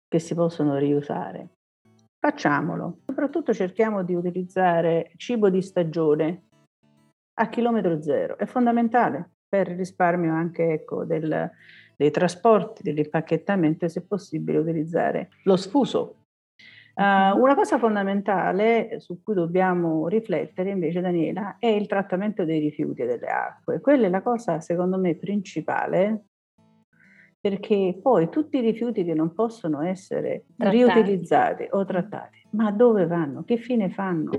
che 0.08 0.18
si 0.18 0.34
possono 0.34 0.76
riusare, 0.76 1.50
facciamolo. 2.18 3.02
Soprattutto 3.06 3.54
cerchiamo 3.54 4.02
di 4.02 4.16
utilizzare 4.16 5.12
cibo 5.14 5.50
di 5.50 5.62
stagione 5.62 6.46
a 7.38 7.48
chilometro 7.48 8.02
zero. 8.02 8.38
È 8.38 8.44
fondamentale 8.44 9.34
per 9.48 9.68
il 9.68 9.76
risparmio 9.76 10.34
anche 10.34 10.72
ecco, 10.72 11.04
del, 11.04 11.48
dei 11.96 12.10
trasporti, 12.10 12.82
dell'impacchettamento 12.82 13.84
e 13.84 13.88
se 13.88 14.02
possibile 14.02 14.58
utilizzare 14.58 15.30
lo 15.44 15.56
sfuso. 15.56 16.16
Uh, 16.94 17.38
una 17.38 17.54
cosa 17.54 17.78
fondamentale 17.78 19.00
su 19.00 19.22
cui 19.22 19.34
dobbiamo 19.34 20.08
riflettere 20.08 20.70
invece, 20.70 21.02
Daniela, 21.02 21.56
è 21.58 21.66
il 21.66 21.86
trattamento 21.86 22.44
dei 22.44 22.58
rifiuti 22.58 23.02
e 23.02 23.06
delle 23.06 23.26
acque. 23.26 23.80
Quella 23.80 24.06
è 24.06 24.10
la 24.10 24.22
cosa, 24.22 24.60
secondo 24.60 24.98
me, 24.98 25.14
principale 25.14 26.24
perché 27.46 27.96
poi 28.02 28.28
tutti 28.28 28.56
i 28.56 28.60
rifiuti 28.60 29.04
che 29.04 29.14
non 29.14 29.32
possono 29.32 29.80
essere 29.82 30.46
trattati. 30.56 30.76
riutilizzati 30.76 31.68
o 31.70 31.84
trattati, 31.84 32.42
ma 32.50 32.72
dove 32.72 33.06
vanno? 33.06 33.44
Che 33.44 33.56
fine 33.56 33.88
fanno? 33.88 34.30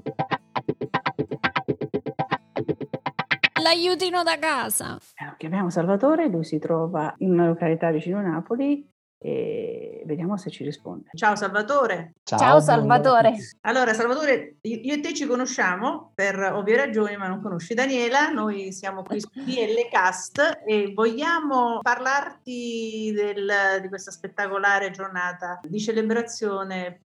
L'aiutino 3.60 4.24
da 4.24 4.38
casa. 4.38 4.98
Chiamiamo 5.38 5.70
Salvatore, 5.70 6.28
lui 6.28 6.44
si 6.44 6.60
trova 6.60 7.14
in 7.18 7.32
una 7.32 7.48
località 7.48 7.92
vicino 7.92 8.20
a 8.20 8.22
Napoli 8.22 8.88
e 9.20 10.04
vediamo 10.06 10.38
se 10.38 10.52
ci 10.52 10.64
risponde. 10.64 11.10
Ciao 11.14 11.36
Salvatore. 11.36 12.14
Ciao, 12.24 12.38
Ciao 12.38 12.60
Salvatore. 12.60 13.34
Allora 13.62 13.94
Salvatore, 13.94 14.58
io 14.62 14.94
e 14.94 15.00
te 15.00 15.14
ci 15.14 15.26
conosciamo 15.26 16.12
per 16.14 16.40
ovvie 16.54 16.78
ragioni, 16.78 17.18
ma 17.18 17.28
non 17.28 17.42
conosci 17.42 17.74
Daniela. 17.74 18.30
Noi 18.30 18.72
siamo 18.72 19.02
qui 19.02 19.20
su 19.20 19.30
DL 19.34 19.90
Cast 19.90 20.62
e 20.66 20.92
vogliamo 20.94 21.80
parlarti 21.82 23.12
del, 23.16 23.82
di 23.82 23.88
questa 23.88 24.12
spettacolare 24.12 24.92
giornata 24.92 25.60
di 25.64 25.80
celebrazione 25.80 27.02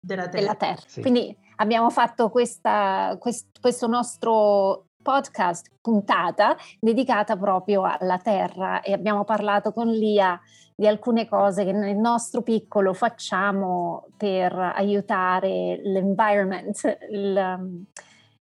della 0.00 0.28
Terra. 0.28 0.40
Della 0.40 0.54
terra. 0.54 0.82
Sì. 0.86 1.02
Quindi 1.02 1.36
abbiamo 1.56 1.90
fatto 1.90 2.30
questa, 2.30 3.16
quest, 3.20 3.60
questo 3.60 3.86
nostro 3.86 4.86
podcast 5.02 5.70
puntata 5.80 6.56
dedicata 6.78 7.36
proprio 7.36 7.82
alla 7.82 8.18
terra 8.18 8.82
e 8.82 8.92
abbiamo 8.92 9.24
parlato 9.24 9.72
con 9.72 9.88
Lia 9.88 10.40
di 10.74 10.86
alcune 10.86 11.28
cose 11.28 11.64
che 11.64 11.72
nel 11.72 11.96
nostro 11.96 12.42
piccolo 12.42 12.94
facciamo 12.94 14.08
per 14.16 14.52
aiutare 14.54 15.78
l'environment, 15.82 16.98
il, 17.10 17.32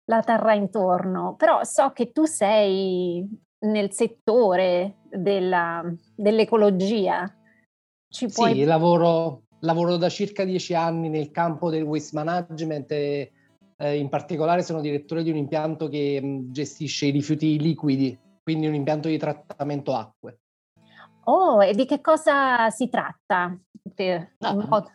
la 0.05 0.21
terra 0.21 0.53
intorno. 0.53 1.35
Però 1.35 1.63
so 1.63 1.91
che 1.91 2.11
tu 2.11 2.23
sei 2.23 3.27
nel 3.65 3.91
settore 3.91 4.99
della, 5.09 5.83
dell'ecologia. 6.15 7.29
Ci 8.07 8.27
puoi... 8.27 8.53
Sì, 8.53 8.63
lavoro, 8.63 9.43
lavoro 9.59 9.97
da 9.97 10.07
circa 10.09 10.45
dieci 10.45 10.73
anni 10.73 11.09
nel 11.09 11.31
campo 11.31 11.69
del 11.69 11.83
waste 11.83 12.15
management 12.15 12.91
e 12.91 13.31
eh, 13.83 13.97
in 13.97 14.09
particolare 14.09 14.63
sono 14.63 14.81
direttore 14.81 15.23
di 15.23 15.29
un 15.29 15.37
impianto 15.37 15.87
che 15.87 16.21
mh, 16.21 16.51
gestisce 16.51 17.07
i 17.07 17.11
rifiuti 17.11 17.59
liquidi 17.59 18.17
quindi 18.43 18.67
un 18.67 18.75
impianto 18.75 19.07
di 19.07 19.17
trattamento 19.17 19.95
acque. 19.95 20.41
Oh, 21.25 21.63
e 21.63 21.73
di 21.73 21.85
che 21.85 22.01
cosa 22.01 22.69
si 22.69 22.89
tratta? 22.89 23.57
Ah, 24.39 24.85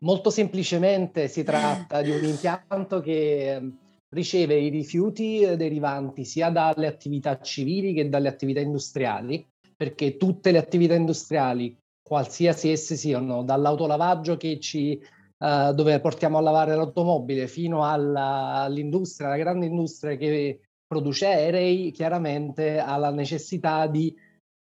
molto 0.00 0.30
semplicemente 0.30 1.28
si 1.28 1.44
tratta 1.44 2.00
di 2.00 2.10
un 2.10 2.24
impianto 2.24 3.00
che 3.00 3.72
riceve 4.08 4.54
i 4.54 4.70
rifiuti 4.70 5.40
eh, 5.40 5.56
derivanti 5.56 6.24
sia 6.24 6.48
dalle 6.48 6.86
attività 6.86 7.38
civili 7.40 7.92
che 7.92 8.08
dalle 8.08 8.28
attività 8.28 8.60
industriali, 8.60 9.46
perché 9.76 10.16
tutte 10.16 10.50
le 10.50 10.58
attività 10.58 10.94
industriali, 10.94 11.76
qualsiasi 12.02 12.70
esse 12.70 12.96
siano, 12.96 13.42
dall'autolavaggio 13.42 14.38
che 14.38 14.58
ci, 14.60 14.98
uh, 15.38 15.72
dove 15.72 16.00
portiamo 16.00 16.38
a 16.38 16.42
lavare 16.42 16.74
l'automobile 16.74 17.46
fino 17.46 17.84
alla, 17.84 18.62
all'industria, 18.62 19.28
alla 19.28 19.36
grande 19.36 19.66
industria 19.66 20.16
che 20.16 20.60
produce 20.86 21.26
aerei, 21.26 21.90
chiaramente 21.90 22.78
ha 22.78 22.96
la 22.96 23.10
necessità 23.10 23.86
di 23.86 24.14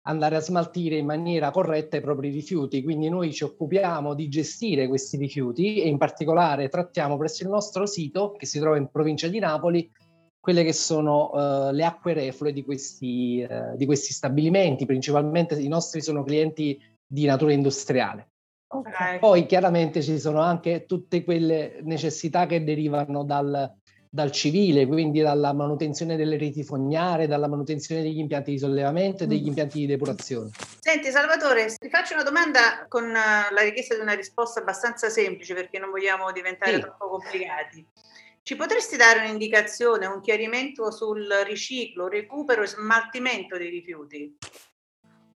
andare 0.03 0.35
a 0.35 0.39
smaltire 0.39 0.97
in 0.97 1.05
maniera 1.05 1.51
corretta 1.51 1.97
i 1.97 2.01
propri 2.01 2.29
rifiuti. 2.29 2.83
Quindi 2.83 3.09
noi 3.09 3.33
ci 3.33 3.43
occupiamo 3.43 4.13
di 4.13 4.29
gestire 4.29 4.87
questi 4.87 5.17
rifiuti 5.17 5.81
e 5.81 5.87
in 5.87 5.97
particolare 5.97 6.69
trattiamo 6.69 7.17
presso 7.17 7.43
il 7.43 7.49
nostro 7.49 7.85
sito, 7.85 8.31
che 8.33 8.45
si 8.45 8.59
trova 8.59 8.77
in 8.77 8.89
provincia 8.89 9.27
di 9.27 9.39
Napoli, 9.39 9.91
quelle 10.39 10.63
che 10.63 10.73
sono 10.73 11.29
uh, 11.29 11.71
le 11.71 11.85
acque 11.85 12.13
reflue 12.13 12.51
di 12.51 12.63
questi, 12.63 13.45
uh, 13.47 13.75
di 13.75 13.85
questi 13.85 14.11
stabilimenti. 14.11 14.85
Principalmente 14.85 15.59
i 15.59 15.67
nostri 15.67 16.01
sono 16.01 16.23
clienti 16.23 16.79
di 17.05 17.25
natura 17.25 17.53
industriale. 17.53 18.30
Okay. 18.73 19.19
Poi 19.19 19.45
chiaramente 19.45 20.01
ci 20.01 20.17
sono 20.17 20.39
anche 20.39 20.85
tutte 20.85 21.25
quelle 21.25 21.79
necessità 21.83 22.45
che 22.45 22.63
derivano 22.63 23.25
dal, 23.25 23.69
dal 24.09 24.31
civile, 24.31 24.87
quindi 24.87 25.19
dalla 25.19 25.51
manutenzione 25.53 26.15
delle 26.15 26.37
reti 26.37 26.63
fognarie, 26.63 27.27
dalla 27.27 27.49
manutenzione 27.49 28.01
degli 28.01 28.19
impianti 28.19 28.51
di 28.51 28.57
sollevamento 28.57 29.23
e 29.23 29.27
degli 29.27 29.43
mm. 29.43 29.47
impianti 29.47 29.79
di 29.79 29.85
depurazione. 29.87 30.51
Senti 30.79 31.11
Salvatore, 31.11 31.73
ti 31.77 31.89
faccio 31.89 32.13
una 32.13 32.23
domanda 32.23 32.85
con 32.87 33.09
eh, 33.09 33.53
la 33.53 33.61
richiesta 33.61 33.95
di 33.95 34.01
una 34.01 34.13
risposta 34.13 34.61
abbastanza 34.61 35.09
semplice 35.09 35.53
perché 35.53 35.77
non 35.77 35.89
vogliamo 35.89 36.31
diventare 36.31 36.75
sì. 36.75 36.79
troppo 36.79 37.09
complicati. 37.09 37.85
Ci 38.43 38.55
potresti 38.55 38.97
dare 38.97 39.19
un'indicazione, 39.19 40.07
un 40.07 40.19
chiarimento 40.21 40.91
sul 40.91 41.27
riciclo, 41.45 42.07
recupero 42.07 42.63
e 42.63 42.67
smaltimento 42.67 43.57
dei 43.57 43.69
rifiuti? 43.69 44.37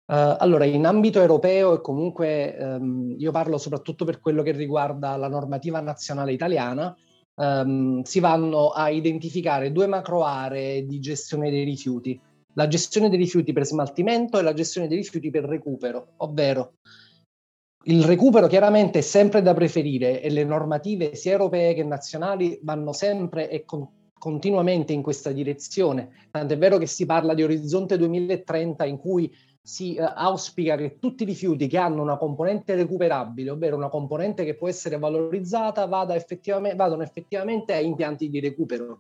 Uh, 0.06 0.36
allora, 0.40 0.66
in 0.66 0.86
ambito 0.86 1.20
europeo 1.20 1.76
e 1.76 1.82
comunque 1.82 2.58
um, 2.60 3.16
io 3.18 3.32
parlo 3.32 3.58
soprattutto 3.58 4.04
per 4.04 4.20
quello 4.20 4.44
che 4.44 4.52
riguarda 4.52 5.16
la 5.16 5.30
normativa 5.30 5.80
nazionale 5.80 6.34
italiana, 6.34 6.96
um, 7.36 8.02
si 8.04 8.20
vanno 8.20 8.70
a 8.70 8.90
identificare 8.90 9.72
due 9.72 9.88
macro 9.88 10.24
aree 10.24 10.86
di 10.86 11.00
gestione 11.00 11.50
dei 11.50 11.64
rifiuti, 11.64 12.20
la 12.56 12.68
gestione 12.68 13.10
dei 13.10 13.18
rifiuti 13.18 13.54
per 13.54 13.66
smaltimento 13.66 14.38
e 14.38 14.42
la 14.42 14.54
gestione 14.54 14.88
dei 14.88 14.98
rifiuti 14.98 15.30
per 15.30 15.46
recupero, 15.46 16.14
ovvero 16.18 16.74
il 17.86 18.04
recupero 18.04 18.46
chiaramente 18.46 19.00
è 19.00 19.02
sempre 19.02 19.42
da 19.42 19.56
preferire 19.56 20.22
e 20.22 20.30
le 20.30 20.44
normative 20.44 21.16
sia 21.16 21.32
europee 21.32 21.74
che 21.74 21.84
nazionali 21.84 22.60
vanno 22.62 22.94
sempre 22.94 23.50
e 23.50 23.66
con, 23.66 23.88
continuamente 24.14 24.94
in 24.94 25.02
questa 25.02 25.32
direzione. 25.32 26.28
Tant'è 26.30 26.58
vero 26.60 26.78
che 26.78 26.86
si 26.86 27.08
parla 27.08 27.34
di 27.34 27.42
orizzonte 27.42 27.98
2030 27.98 28.86
in 28.86 28.98
cui 29.00 29.34
si 29.62 29.96
eh, 29.96 30.02
auspica 30.02 30.76
che 30.76 30.98
tutti 31.00 31.24
i 31.24 31.26
rifiuti 31.26 31.68
che 31.68 31.78
hanno 31.78 32.02
una 32.02 32.18
componente 32.18 32.76
recuperabile, 32.76 33.52
ovvero 33.52 33.76
una 33.76 33.90
componente 33.90 34.44
che 34.44 34.56
può 34.56 34.68
essere 34.68 34.98
valorizzata, 34.98 35.86
vada 35.86 36.16
effettivamente, 36.16 36.76
vadano 36.76 37.04
effettivamente 37.04 37.74
a 37.74 37.80
impianti 37.80 38.30
di 38.30 38.40
recupero. 38.40 39.00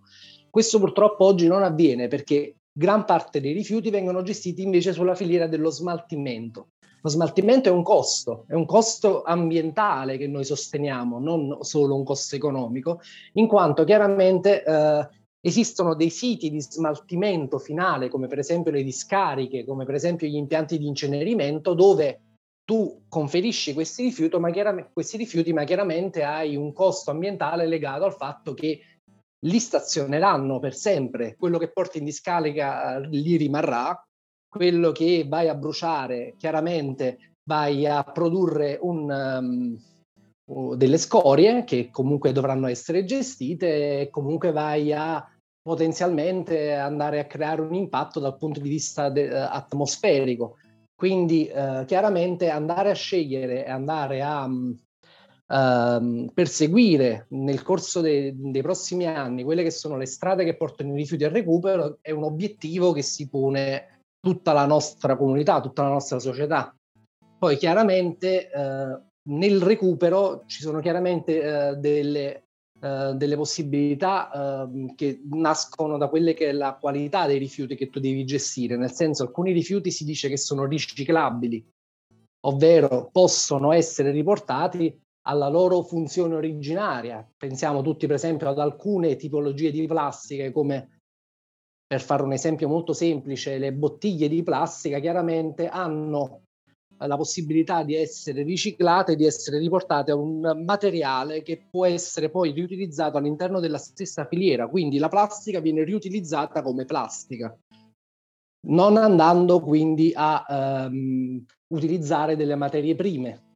Questo 0.50 0.80
purtroppo 0.80 1.25
oggi 1.25 1.48
non 1.48 1.63
avviene 1.63 2.08
perché 2.08 2.58
gran 2.72 3.06
parte 3.06 3.41
dei 3.41 3.53
rifiuti 3.53 3.89
vengono 3.89 4.22
gestiti 4.22 4.62
invece 4.62 4.94
sulla 4.94 5.15
filiera 5.15 5.48
dello 5.48 5.70
smaltimento. 5.70 6.70
Lo 7.03 7.09
smaltimento 7.09 7.68
è 7.68 7.72
un 7.72 7.81
costo, 7.81 8.46
è 8.48 8.53
un 8.53 8.66
costo 8.66 9.24
ambientale 9.24 10.18
che 10.18 10.27
noi 10.27 10.44
sosteniamo, 10.44 11.20
non 11.20 11.57
solo 11.62 11.96
un 11.96 12.03
costo 12.03 12.35
economico, 12.35 13.00
in 13.33 13.48
quanto 13.48 13.83
chiaramente 13.83 14.64
eh, 14.64 15.07
Esistono 15.44 15.96
dei 15.96 16.10
siti 16.10 16.51
di 16.51 16.62
smaltimento 16.62 17.58
finale, 17.58 18.10
come 18.10 18.27
per 18.27 18.40
esempio 18.40 18.72
le 18.72 18.84
discariche, 18.84 19.66
come 19.66 19.86
per 19.86 19.96
esempio 19.96 20.27
gli 20.27 20.36
impianti 20.36 20.77
di 20.77 20.86
incenerimento, 20.86 21.74
dove 21.74 22.22
tu 22.64 23.04
conferisci 23.10 23.74
questi 23.74 24.04
rifiuti, 24.04 24.38
ma 24.38 24.51
questi 24.94 25.18
rifiuti, 25.18 25.51
ma 25.51 25.64
chiaramente 25.64 26.24
hai 26.24 26.56
un 26.56 26.72
costo 26.74 27.12
ambientale 27.12 27.66
legato 27.66 28.06
al 28.06 28.14
fatto 28.14 28.54
che 28.54 28.80
li 29.44 29.60
stazioneranno 29.60 30.60
per 30.60 30.75
sempre. 30.75 31.36
Quello 31.38 31.58
che 31.58 31.72
porti 31.72 31.98
in 31.98 32.06
discarica 32.06 32.98
eh, 32.98 33.08
lì 33.08 33.36
rimarrà, 33.38 34.00
quello 34.48 34.92
che 34.92 35.25
vai 35.27 35.48
a 35.48 35.56
bruciare 35.56 36.36
chiaramente 36.38 37.36
vai 37.44 37.88
a 37.88 38.04
produrre 38.04 38.77
un, 38.82 39.80
um, 40.46 40.75
delle 40.75 40.98
scorie 40.98 41.64
che 41.64 41.90
comunque 41.90 42.32
dovranno 42.32 42.68
essere 42.68 43.06
gestite 43.06 44.01
e 44.01 44.10
comunque 44.10 44.51
vai 44.51 44.92
a 44.94 45.25
potenzialmente 45.61 46.74
andare 46.74 47.19
a 47.19 47.25
creare 47.25 47.61
un 47.61 47.74
impatto 47.74 48.19
dal 48.19 48.37
punto 48.37 48.59
di 48.59 48.69
vista 48.69 49.09
de- 49.09 49.27
eh, 49.27 49.35
atmosferico. 49.35 50.57
Quindi 50.95 51.47
eh, 51.47 51.83
chiaramente 51.87 52.50
andare 52.50 52.91
a 52.91 52.95
scegliere 52.95 53.65
e 53.65 53.69
andare 53.69 54.21
a 54.21 54.43
um, 54.43 54.77
uh, 55.47 56.31
perseguire 56.31 57.25
nel 57.29 57.63
corso 57.63 58.01
de- 58.01 58.33
dei 58.35 58.61
prossimi 58.61 59.07
anni 59.07 59.43
quelle 59.43 59.63
che 59.63 59.71
sono 59.71 59.97
le 59.97 60.05
strade 60.05 60.43
che 60.43 60.55
portano 60.55 60.93
i 60.93 60.97
rifiuti 60.97 61.24
al 61.24 61.31
recupero 61.31 61.97
è 62.01 62.11
un 62.11 62.24
obiettivo 62.24 62.91
che 62.91 63.01
si 63.01 63.27
pone 63.29 64.03
tutta 64.19 64.53
la 64.53 64.67
nostra 64.67 65.15
comunità, 65.15 65.59
tutta 65.59 65.81
la 65.83 65.89
nostra 65.89 66.19
società. 66.19 66.75
Poi 67.39 67.57
chiaramente 67.57 68.51
eh, 68.51 69.00
nel 69.24 69.61
recupero 69.61 70.43
ci 70.45 70.61
sono 70.61 70.79
chiaramente 70.79 71.41
eh, 71.41 71.75
delle 71.77 72.43
eh, 72.83 73.13
delle 73.15 73.35
possibilità 73.35 74.65
uh, 74.65 74.96
che 74.96 75.22
nascono 75.29 76.00
da 76.00 76.07
quelle 76.07 76.33
che 76.33 76.50
è 76.50 76.51
la 76.51 76.75
qualità 76.79 77.27
dei 77.27 77.37
rifiuti 77.37 77.75
che 77.75 77.91
tu 77.91 78.00
devi 78.00 78.25
gestire, 78.25 78.75
nel 78.75 78.91
senso 78.91 79.22
alcuni 79.22 79.51
rifiuti 79.51 79.91
si 79.91 80.03
dice 80.03 80.29
che 80.29 80.37
sono 80.37 80.65
riciclabili, 80.65 81.63
ovvero 82.48 83.09
possono 83.11 83.72
essere 83.72 84.09
riportati 84.09 85.00
alla 85.27 85.48
loro 85.48 85.83
funzione 85.83 86.33
originaria. 86.33 87.24
Pensiamo 87.37 87.83
tutti 87.83 88.07
per 88.07 88.15
esempio 88.15 88.50
ad 88.50 88.57
alcune 88.57 89.15
tipologie 89.15 89.70
di 89.70 89.85
plastiche 89.85 90.51
come 90.51 91.01
per 91.85 92.01
fare 92.01 92.24
un 92.24 92.33
esempio 92.33 92.67
molto 92.67 92.94
semplice, 92.94 93.59
le 93.59 93.74
bottiglie 93.74 94.27
di 94.27 94.41
plastica 94.41 94.98
chiaramente 94.98 95.67
hanno 95.67 96.46
la 97.07 97.18
possibilità 97.18 97.83
di 97.83 97.96
essere 97.96 98.44
riciclate, 98.44 99.16
di 99.16 99.25
essere 99.25 99.57
riportate 99.57 100.11
a 100.11 100.16
un 100.16 100.64
materiale 100.66 101.42
che 101.42 101.68
può 101.70 101.85
essere 101.85 102.29
poi 102.29 102.51
riutilizzato 102.51 103.18
all'interno 103.18 103.59
della 103.59 103.77
stessa 103.77 104.25
filiera, 104.25 104.68
quindi 104.68 104.98
la 104.98 105.09
plastica 105.09 105.59
viene 105.59 105.83
riutilizzata 105.83 106.61
come 106.61 106.85
plastica, 106.85 107.55
non 108.68 108.98
andando 108.98 109.59
quindi 109.59 110.11
a 110.16 110.87
um, 110.90 111.44
utilizzare 111.74 112.35
delle 112.35 112.55
materie 112.55 112.96
prime, 112.96 113.55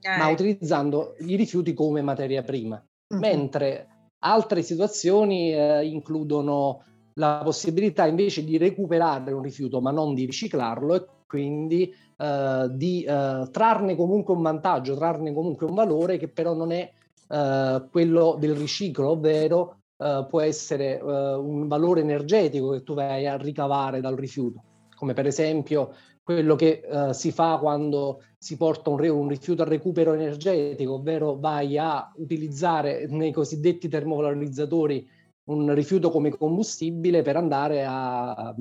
eh. 0.00 0.18
ma 0.18 0.28
utilizzando 0.28 1.14
i 1.20 1.36
rifiuti 1.36 1.72
come 1.72 2.02
materia 2.02 2.42
prima. 2.42 2.76
Uh-huh. 3.08 3.18
Mentre 3.18 4.10
altre 4.24 4.62
situazioni 4.62 5.52
eh, 5.52 5.86
includono 5.86 6.82
la 7.14 7.40
possibilità 7.42 8.06
invece 8.06 8.44
di 8.44 8.58
recuperare 8.58 9.32
un 9.32 9.42
rifiuto 9.42 9.80
ma 9.80 9.90
non 9.90 10.12
di 10.14 10.26
riciclarlo 10.26 10.94
e 10.94 11.06
quindi 11.26 11.92
eh, 12.18 12.68
di 12.70 13.02
eh, 13.02 13.46
trarne 13.50 13.94
comunque 13.94 14.34
un 14.34 14.42
vantaggio, 14.42 14.96
trarne 14.96 15.34
comunque 15.34 15.66
un 15.66 15.74
valore 15.74 16.16
che 16.16 16.28
però 16.28 16.54
non 16.54 16.72
è 16.72 16.90
eh, 17.28 17.84
quello 17.90 18.36
del 18.38 18.54
riciclo, 18.54 19.10
ovvero 19.10 19.80
eh, 19.98 20.26
può 20.28 20.40
essere 20.40 20.98
un 21.02 21.68
valore 21.68 22.00
energetico 22.00 22.70
che 22.70 22.82
tu 22.82 22.94
vai 22.94 23.26
a 23.26 23.36
ricavare 23.36 24.00
dal 24.00 24.16
rifiuto, 24.16 24.62
come 24.94 25.12
per 25.12 25.26
esempio 25.26 25.94
quello 26.22 26.56
che 26.56 26.82
si 27.12 27.30
fa 27.30 27.56
quando 27.58 28.20
si 28.36 28.56
porta 28.56 28.90
un, 28.90 29.00
un, 29.08 29.28
rifiuto 29.28 29.62
a 29.62 29.66
recupero 29.66 30.12
energetico, 30.12 30.94
ovvero 30.94 31.36
vai 31.38 31.78
a 31.78 32.12
utilizzare 32.16 33.06
nei 33.08 33.30
cosiddetti 33.30 33.88
termovalorizzatori 33.88 35.08
un 35.44 35.72
rifiuto 35.72 36.10
come 36.10 36.30
combustibile 36.30 37.22
per 37.22 37.36
andare 37.36 37.84
a, 37.84 38.32
a 38.32 38.54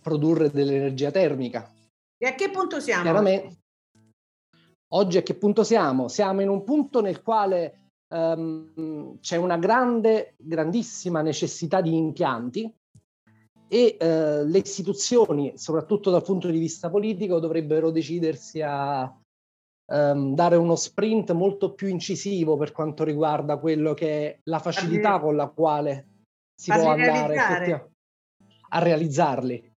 produrre 0.00 0.50
dell'energia 0.50 1.12
termica. 1.12 1.70
E 2.22 2.26
a 2.26 2.36
che 2.36 2.50
punto 2.50 2.78
siamo? 2.78 3.02
Chiaramente, 3.02 3.56
oggi 4.92 5.18
a 5.18 5.22
che 5.22 5.34
punto 5.34 5.64
siamo? 5.64 6.06
Siamo 6.06 6.40
in 6.40 6.48
un 6.48 6.62
punto 6.62 7.00
nel 7.00 7.20
quale 7.20 7.88
um, 8.14 9.18
c'è 9.18 9.34
una 9.34 9.56
grande, 9.56 10.34
grandissima 10.36 11.20
necessità 11.20 11.80
di 11.80 11.96
impianti 11.96 12.72
e 13.66 13.96
uh, 13.98 14.46
le 14.46 14.58
istituzioni, 14.58 15.58
soprattutto 15.58 16.12
dal 16.12 16.22
punto 16.22 16.48
di 16.48 16.60
vista 16.60 16.90
politico, 16.90 17.40
dovrebbero 17.40 17.90
decidersi 17.90 18.62
a 18.62 19.12
um, 19.92 20.32
dare 20.36 20.54
uno 20.54 20.76
sprint 20.76 21.32
molto 21.32 21.74
più 21.74 21.88
incisivo 21.88 22.56
per 22.56 22.70
quanto 22.70 23.02
riguarda 23.02 23.58
quello 23.58 23.94
che 23.94 24.28
è 24.28 24.38
la 24.44 24.60
facilità 24.60 25.18
con 25.18 25.34
la 25.34 25.48
quale 25.48 26.06
si 26.54 26.70
può 26.70 26.90
andare 26.90 27.90
a 28.68 28.78
realizzarli 28.78 29.71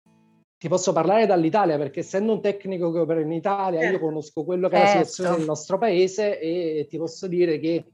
ti 0.57 0.67
posso 0.67 0.93
parlare 0.93 1.25
dall'Italia 1.25 1.77
perché 1.77 1.99
essendo 1.99 2.33
un 2.33 2.41
tecnico 2.41 2.91
che 2.91 2.99
opera 2.99 3.19
in 3.19 3.31
Italia, 3.31 3.79
certo. 3.79 3.95
io 3.95 3.99
conosco 3.99 4.43
quello 4.43 4.69
che 4.69 4.77
è 4.77 4.79
la 4.79 4.87
situazione 4.87 5.29
certo. 5.29 5.37
del 5.37 5.49
nostro 5.49 5.77
paese 5.77 6.39
e 6.39 6.87
ti 6.89 6.97
posso 6.97 7.27
dire 7.27 7.59
che 7.59 7.85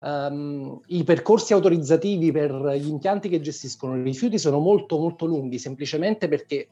um, 0.00 0.80
i 0.86 1.04
percorsi 1.04 1.52
autorizzativi 1.52 2.30
per 2.30 2.52
gli 2.76 2.88
impianti 2.88 3.28
che 3.28 3.40
gestiscono 3.40 3.96
i 3.96 4.02
rifiuti 4.02 4.38
sono 4.38 4.58
molto 4.58 4.98
molto 4.98 5.24
lunghi, 5.24 5.58
semplicemente 5.58 6.28
perché 6.28 6.68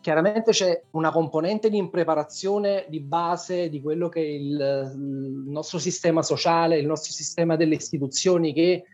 chiaramente 0.00 0.52
c'è 0.52 0.80
una 0.92 1.10
componente 1.10 1.70
di 1.70 1.76
impreparazione 1.76 2.86
di 2.88 3.00
base 3.00 3.68
di 3.68 3.80
quello 3.80 4.08
che 4.08 4.20
è 4.20 4.26
il, 4.26 4.92
il 4.94 5.50
nostro 5.50 5.78
sistema 5.78 6.22
sociale, 6.22 6.78
il 6.78 6.86
nostro 6.86 7.12
sistema 7.12 7.56
delle 7.56 7.74
istituzioni 7.74 8.52
che 8.52 8.84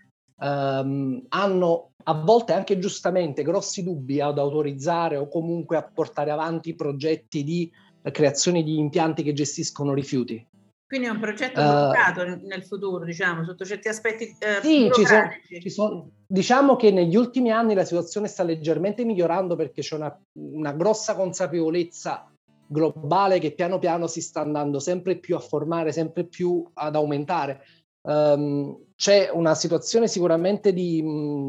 um, 0.41 1.25
hanno 1.29 1.91
a 2.05 2.13
volte 2.13 2.53
anche 2.53 2.79
giustamente 2.79 3.43
grossi 3.43 3.83
dubbi 3.83 4.21
ad 4.21 4.39
autorizzare 4.39 5.17
o 5.17 5.29
comunque 5.29 5.77
a 5.77 5.83
portare 5.83 6.31
avanti 6.31 6.75
progetti 6.75 7.43
di 7.45 7.71
creazione 8.11 8.63
di 8.63 8.79
impianti 8.79 9.23
che 9.23 9.33
gestiscono 9.33 9.95
rifiuti. 9.95 10.47
Quindi 10.87 11.07
è 11.07 11.11
un 11.11 11.19
progetto 11.19 11.61
bloccato 11.63 12.23
uh, 12.23 12.47
nel 12.47 12.63
futuro, 12.63 13.05
diciamo, 13.05 13.43
sotto 13.43 13.65
certi 13.65 13.89
aspetti 13.89 14.37
eh, 14.39 14.61
Sì, 14.63 14.91
ci 14.93 15.05
sono, 15.05 15.29
ci 15.61 15.71
sono, 15.71 16.11
diciamo 16.27 16.77
che 16.77 16.91
negli 16.91 17.17
ultimi 17.17 17.51
anni 17.51 17.75
la 17.75 17.85
situazione 17.85 18.29
sta 18.29 18.43
leggermente 18.43 19.05
migliorando 19.05 19.57
perché 19.57 19.81
c'è 19.81 19.97
una, 19.97 20.17
una 20.35 20.73
grossa 20.73 21.17
consapevolezza 21.17 22.31
globale 22.67 23.39
che 23.39 23.53
piano 23.53 23.79
piano 23.79 24.07
si 24.07 24.21
sta 24.21 24.41
andando 24.41 24.79
sempre 24.79 25.17
più 25.17 25.37
a 25.37 25.41
formare, 25.41 25.91
sempre 25.91 26.25
più 26.25 26.65
ad 26.75 26.95
aumentare. 26.95 27.63
Um, 28.07 28.85
c'è 28.97 29.31
una 29.33 29.55
situazione 29.55 30.09
sicuramente 30.09 30.75
di, 30.75 31.03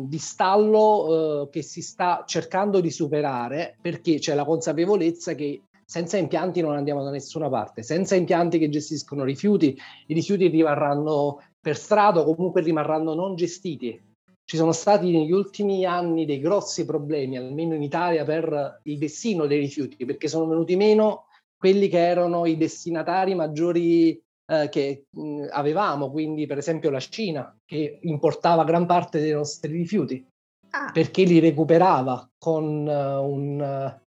di 0.08 0.18
stallo 0.18 1.42
uh, 1.42 1.50
che 1.50 1.62
si 1.62 1.82
sta 1.82 2.24
cercando 2.26 2.80
di 2.80 2.90
superare 2.90 3.78
perché 3.82 4.20
c'è 4.20 4.34
la 4.36 4.46
consapevolezza 4.46 5.36
che 5.36 5.64
senza 5.86 6.18
impianti 6.18 6.62
non 6.62 6.76
andiamo 6.76 7.04
da 7.04 7.12
nessuna 7.12 7.50
parte, 7.50 7.84
senza 7.84 8.16
impianti 8.16 8.58
che 8.58 8.70
gestiscono 8.70 9.24
rifiuti, 9.24 9.78
i 10.08 10.14
rifiuti 10.14 10.48
rimarranno 10.48 11.42
per 11.60 11.78
strada 11.78 12.22
o 12.22 12.36
comunque 12.36 12.62
rimarranno 12.62 13.14
non 13.14 13.36
gestiti. 13.36 14.14
Ci 14.44 14.58
sono 14.58 14.72
stati 14.72 15.12
negli 15.12 15.32
ultimi 15.32 15.86
anni 15.86 16.26
dei 16.26 16.40
grossi 16.40 16.86
problemi, 16.86 17.38
almeno 17.38 17.76
in 17.76 17.82
Italia, 17.84 18.24
per 18.24 18.82
il 18.84 18.98
destino 18.98 19.46
dei 19.46 19.60
rifiuti, 19.60 20.06
perché 20.06 20.28
sono 20.28 20.48
venuti 20.48 20.76
meno 20.76 21.26
quelli 21.58 21.88
che 21.88 22.00
erano 22.00 22.46
i 22.46 22.58
destinatari 22.58 23.34
maggiori 23.36 24.20
eh, 24.46 24.70
che 24.70 25.06
mh, 25.10 25.48
avevamo, 25.52 26.12
quindi 26.12 26.46
per 26.46 26.58
esempio 26.58 26.90
la 26.90 27.00
Cina, 27.00 27.56
che 27.66 28.00
importava 28.02 28.64
gran 28.64 28.86
parte 28.86 29.20
dei 29.20 29.32
nostri 29.32 29.72
rifiuti, 29.72 30.26
ah. 30.72 30.92
perché 30.92 31.24
li 31.24 31.40
recuperava 31.40 32.30
con 32.38 32.88
uh, 32.88 33.24
un 33.24 34.04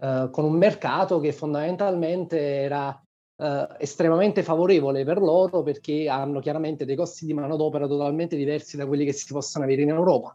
eh, 0.00 0.28
con 0.30 0.44
un 0.44 0.54
mercato 0.54 1.20
che 1.20 1.32
fondamentalmente 1.32 2.38
era 2.40 2.98
eh, 3.42 3.68
estremamente 3.78 4.42
favorevole 4.42 5.04
per 5.04 5.20
loro 5.20 5.62
perché 5.62 6.08
hanno 6.08 6.40
chiaramente 6.40 6.86
dei 6.86 6.96
costi 6.96 7.26
di 7.26 7.34
manodopera 7.34 7.86
totalmente 7.86 8.34
diversi 8.34 8.78
da 8.78 8.86
quelli 8.86 9.04
che 9.04 9.12
si 9.12 9.30
possono 9.30 9.64
avere 9.64 9.82
in 9.82 9.90
Europa, 9.90 10.34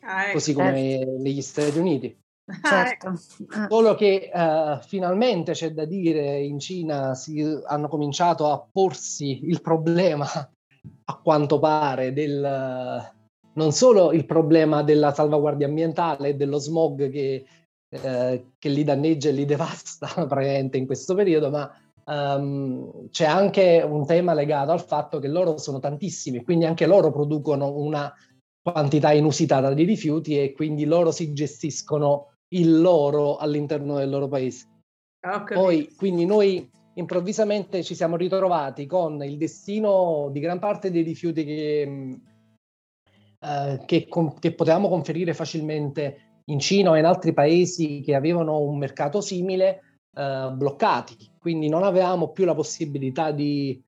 ah, 0.00 0.24
ecco. 0.24 0.32
così 0.32 0.52
come 0.52 0.98
certo. 0.98 1.16
negli 1.18 1.42
Stati 1.42 1.78
Uniti. 1.78 2.18
Certo. 2.62 3.08
Ah. 3.48 3.66
Solo 3.68 3.94
che 3.94 4.30
uh, 4.32 4.80
finalmente 4.86 5.52
c'è 5.52 5.72
da 5.72 5.84
dire 5.84 6.40
in 6.40 6.58
Cina 6.58 7.14
si, 7.14 7.42
hanno 7.66 7.88
cominciato 7.88 8.50
a 8.50 8.66
porsi 8.70 9.40
il 9.48 9.60
problema, 9.60 10.26
a 10.26 11.20
quanto 11.22 11.58
pare, 11.58 12.12
del, 12.12 13.12
non 13.52 13.72
solo 13.72 14.12
il 14.12 14.24
problema 14.24 14.82
della 14.82 15.12
salvaguardia 15.12 15.66
ambientale 15.66 16.28
e 16.28 16.34
dello 16.34 16.58
smog 16.58 17.10
che 17.10 17.44
eh, 17.90 18.52
che 18.58 18.68
li 18.68 18.84
danneggia 18.84 19.30
e 19.30 19.32
li 19.32 19.44
devasta 19.46 20.08
praticamente 20.26 20.76
in 20.76 20.86
questo 20.86 21.14
periodo, 21.14 21.50
ma 21.50 21.70
um, 22.04 23.08
c'è 23.10 23.24
anche 23.24 23.84
un 23.86 24.06
tema 24.06 24.34
legato 24.34 24.72
al 24.72 24.84
fatto 24.84 25.18
che 25.18 25.28
loro 25.28 25.56
sono 25.58 25.78
tantissimi, 25.78 26.44
quindi 26.44 26.66
anche 26.66 26.86
loro 26.86 27.10
producono 27.10 27.78
una 27.78 28.12
quantità 28.60 29.12
inusitata 29.12 29.72
di 29.72 29.84
rifiuti 29.84 30.38
e 30.38 30.52
quindi 30.52 30.84
loro 30.84 31.10
si 31.10 31.32
gestiscono 31.32 32.34
il 32.48 32.80
loro 32.80 33.36
all'interno 33.36 33.96
del 33.96 34.08
loro 34.08 34.28
paese. 34.28 34.66
Okay. 35.20 35.56
Poi, 35.56 35.94
quindi 35.96 36.24
noi 36.24 36.68
improvvisamente 36.94 37.82
ci 37.82 37.94
siamo 37.94 38.16
ritrovati 38.16 38.86
con 38.86 39.22
il 39.22 39.36
destino 39.36 40.28
di 40.32 40.40
gran 40.40 40.58
parte 40.58 40.90
dei 40.90 41.02
rifiuti 41.02 41.44
che, 41.44 42.18
eh, 43.38 43.82
che, 43.84 44.08
che 44.38 44.54
potevamo 44.54 44.88
conferire 44.88 45.34
facilmente 45.34 46.42
in 46.46 46.58
Cina 46.58 46.90
o 46.90 46.96
in 46.96 47.04
altri 47.04 47.32
paesi 47.32 48.00
che 48.00 48.14
avevano 48.14 48.60
un 48.60 48.78
mercato 48.78 49.20
simile 49.20 49.98
eh, 50.16 50.50
bloccati, 50.52 51.16
quindi 51.38 51.68
non 51.68 51.82
avevamo 51.82 52.30
più 52.30 52.44
la 52.44 52.54
possibilità 52.54 53.30
di 53.30 53.80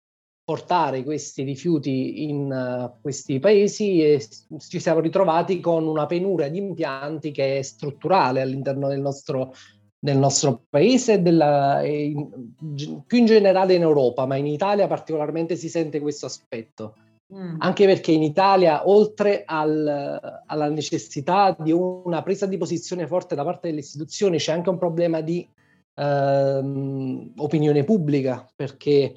portare 0.50 1.04
questi 1.04 1.44
rifiuti 1.44 2.24
in 2.24 2.50
uh, 2.50 3.00
questi 3.00 3.38
paesi 3.38 4.02
e 4.02 4.20
ci 4.58 4.80
siamo 4.80 4.98
ritrovati 4.98 5.60
con 5.60 5.86
una 5.86 6.06
penuria 6.06 6.50
di 6.50 6.58
impianti 6.58 7.30
che 7.30 7.58
è 7.58 7.62
strutturale 7.62 8.40
all'interno 8.40 8.88
del 8.88 9.00
nostro, 9.00 9.54
del 9.96 10.18
nostro 10.18 10.64
paese 10.68 11.12
e, 11.12 11.18
della, 11.20 11.82
e 11.82 12.06
in, 12.06 13.04
più 13.06 13.18
in 13.18 13.26
generale 13.26 13.74
in 13.74 13.82
Europa, 13.82 14.26
ma 14.26 14.34
in 14.34 14.46
Italia 14.46 14.88
particolarmente 14.88 15.54
si 15.54 15.68
sente 15.68 16.00
questo 16.00 16.26
aspetto. 16.26 16.96
Mm. 17.32 17.58
Anche 17.60 17.86
perché 17.86 18.10
in 18.10 18.24
Italia, 18.24 18.88
oltre 18.88 19.44
al, 19.46 20.42
alla 20.46 20.68
necessità 20.68 21.56
di 21.56 21.70
una 21.70 22.24
presa 22.24 22.46
di 22.46 22.56
posizione 22.56 23.06
forte 23.06 23.36
da 23.36 23.44
parte 23.44 23.68
delle 23.68 23.82
istituzioni, 23.82 24.38
c'è 24.38 24.50
anche 24.50 24.68
un 24.68 24.78
problema 24.78 25.20
di 25.20 25.48
ehm, 25.94 27.34
opinione 27.36 27.84
pubblica, 27.84 28.44
perché 28.56 29.14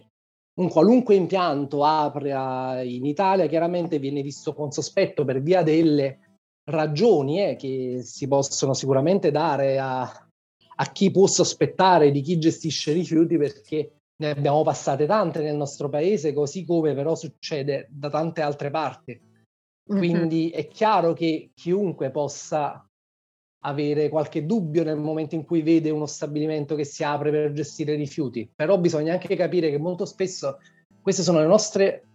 un 0.55 0.69
qualunque 0.69 1.15
impianto 1.15 1.83
apre 1.83 2.85
in 2.85 3.05
Italia 3.05 3.47
chiaramente 3.47 3.97
viene 3.99 4.21
visto 4.21 4.53
con 4.53 4.71
sospetto 4.71 5.25
per 5.25 5.41
via 5.41 5.63
delle 5.63 6.19
ragioni 6.65 7.43
eh, 7.43 7.55
che 7.55 8.01
si 8.03 8.27
possono 8.27 8.73
sicuramente 8.73 9.31
dare 9.31 9.79
a, 9.79 10.01
a 10.03 10.91
chi 10.91 11.11
può 11.11 11.27
sospettare 11.27 12.11
di 12.11 12.21
chi 12.21 12.37
gestisce 12.37 12.93
rifiuti 12.93 13.37
perché 13.37 13.97
ne 14.15 14.29
abbiamo 14.29 14.61
passate 14.63 15.05
tante 15.05 15.41
nel 15.41 15.55
nostro 15.55 15.89
paese, 15.89 16.33
così 16.33 16.65
come 16.65 16.93
però 16.93 17.15
succede 17.15 17.87
da 17.89 18.09
tante 18.09 18.41
altre 18.41 18.69
parti. 18.69 19.19
Quindi 19.85 20.45
mm-hmm. 20.45 20.59
è 20.59 20.67
chiaro 20.67 21.13
che 21.13 21.51
chiunque 21.53 22.09
possa 22.11 22.87
avere 23.65 24.10
qualche 24.10 24.45
dubbio 24.45 24.84
nel 24.84 24.97
momento 24.97 25.36
in 25.36 25.45
cui 25.45 25.62
vede 25.62 25.89
uno 25.89 26.06
stabilimento 26.06 26.76
che 26.76 26.84
si 26.84 27.04
apre 27.04 27.32
per 27.32 27.52
gestire 27.54 27.95
rifiuti, 27.95 28.49
però 28.54 28.78
bisogna 28.78 29.13
anche 29.13 29.36
capire 29.36 29.69
che 29.69 29.78
molto 29.78 30.06
spesso 30.06 30.60
queste 31.02 31.23
sono 31.23 31.39
le 31.39 31.47
nostre 31.47 32.08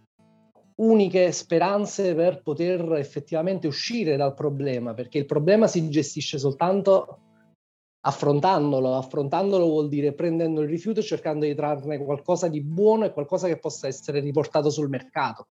uniche 0.75 1.31
speranze 1.31 2.15
per 2.15 2.41
poter 2.41 2.93
effettivamente 2.93 3.67
uscire 3.67 4.15
dal 4.15 4.33
problema, 4.33 4.93
perché 4.93 5.17
il 5.17 5.25
problema 5.25 5.67
si 5.67 5.89
gestisce 5.89 6.37
soltanto 6.37 7.19
affrontandolo. 8.01 8.95
Affrontandolo 8.95 9.65
vuol 9.65 9.89
dire 9.89 10.13
prendendo 10.13 10.61
il 10.61 10.69
rifiuto 10.69 11.01
e 11.01 11.03
cercando 11.03 11.45
di 11.45 11.55
trarne 11.55 11.97
qualcosa 11.97 12.47
di 12.47 12.63
buono 12.63 13.05
e 13.05 13.11
qualcosa 13.11 13.47
che 13.47 13.59
possa 13.59 13.87
essere 13.87 14.19
riportato 14.21 14.69
sul 14.69 14.89
mercato. 14.89 15.47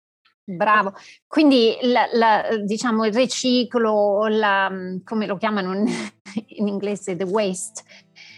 Bravo, 0.57 0.95
quindi 1.27 1.77
la, 1.83 2.09
la, 2.13 2.57
diciamo 2.65 3.05
il 3.05 3.13
riciclo, 3.13 4.27
la, 4.29 4.71
come 5.05 5.27
lo 5.27 5.37
chiamano 5.37 5.75
in, 5.75 5.87
in 6.57 6.69
inglese, 6.69 7.17
the 7.17 7.25
waste, 7.25 7.83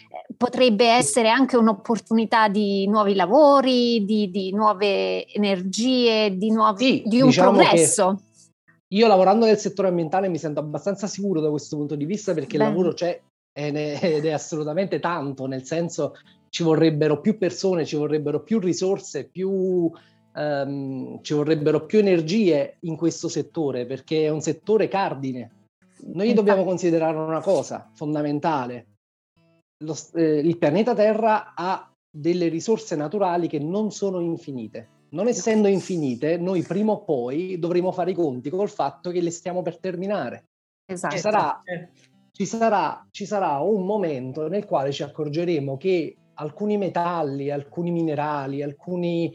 eh, 0.09 0.35
potrebbe 0.37 0.89
essere 0.89 1.29
anche 1.29 1.57
un'opportunità 1.57 2.49
di 2.49 2.89
nuovi 2.89 3.15
lavori, 3.15 4.05
di, 4.05 4.29
di 4.31 4.53
nuove 4.53 5.27
energie, 5.27 6.37
di, 6.37 6.51
nuovi, 6.51 6.85
sì, 6.85 7.03
di 7.07 7.21
un 7.21 7.29
diciamo 7.29 7.53
progresso. 7.53 8.23
Io 8.89 9.07
lavorando 9.07 9.47
nel 9.47 9.59
settore 9.59 9.87
ambientale 9.87 10.29
mi 10.29 10.39
sento 10.39 10.59
abbastanza 10.59 11.07
sicuro 11.07 11.41
da 11.41 11.49
questo 11.49 11.77
punto 11.77 11.95
di 11.95 12.05
vista 12.05 12.35
perché 12.35 12.59
Bene. 12.59 12.71
il 12.71 12.77
lavoro 12.77 12.93
c'è 12.93 13.21
ed 13.53 13.77
è, 13.77 14.31
assolutamente 14.33 14.99
tanto, 15.01 15.47
nel 15.47 15.65
senso 15.65 16.17
ci 16.49 16.63
vorrebbero 16.63 17.21
più 17.21 17.39
persone, 17.39 17.85
ci 17.85 17.97
vorrebbero 17.97 18.43
più 18.43 18.59
risorse, 18.59 19.29
più, 19.29 19.91
um, 20.35 21.23
ci 21.23 21.35
vorrebbero 21.35 21.87
più 21.87 21.99
energie 21.99 22.77
in 22.81 22.97
questo 22.97 23.29
settore 23.29 23.87
perché 23.87 24.25
è 24.25 24.29
un 24.29 24.41
settore 24.41 24.89
cardine. 24.89 25.51
Noi 26.03 26.33
dobbiamo 26.33 26.65
considerare 26.65 27.17
una 27.17 27.41
cosa 27.41 27.91
fondamentale. 27.95 28.87
Lo, 29.85 29.97
eh, 30.15 30.39
il 30.39 30.57
pianeta 30.59 30.95
Terra 30.95 31.55
ha 31.55 31.91
delle 32.11 32.49
risorse 32.49 32.97
naturali 32.97 33.49
che 33.49 33.59
non 33.59 33.91
sono 33.91 34.21
infinite. 34.21 34.99
Non 35.11 35.27
essendo 35.27 35.69
infinite, 35.69 36.37
noi 36.37 36.63
prima 36.63 36.93
o 36.93 37.03
poi 37.03 37.59
dovremo 37.59 37.93
fare 37.93 38.13
i 38.13 38.15
conti 38.15 38.49
col 38.49 38.71
fatto 38.71 39.11
che 39.11 39.21
le 39.21 39.31
stiamo 39.31 39.63
per 39.63 39.79
terminare. 39.79 40.45
Esatto. 40.87 41.15
Ci 41.15 41.21
sarà 41.21 41.61
certo 41.65 42.09
ci 42.41 42.47
sarà, 42.47 43.07
ci 43.11 43.27
sarà 43.27 43.59
un 43.59 43.85
momento 43.85 44.49
nel 44.49 44.65
quale 44.65 44.93
ci 44.93 45.03
accorgeremo 45.03 45.77
che 45.77 46.17
alcuni 46.37 46.79
metalli, 46.79 47.51
alcuni 47.51 47.91
minerali, 47.91 48.63
alcuni 48.63 49.31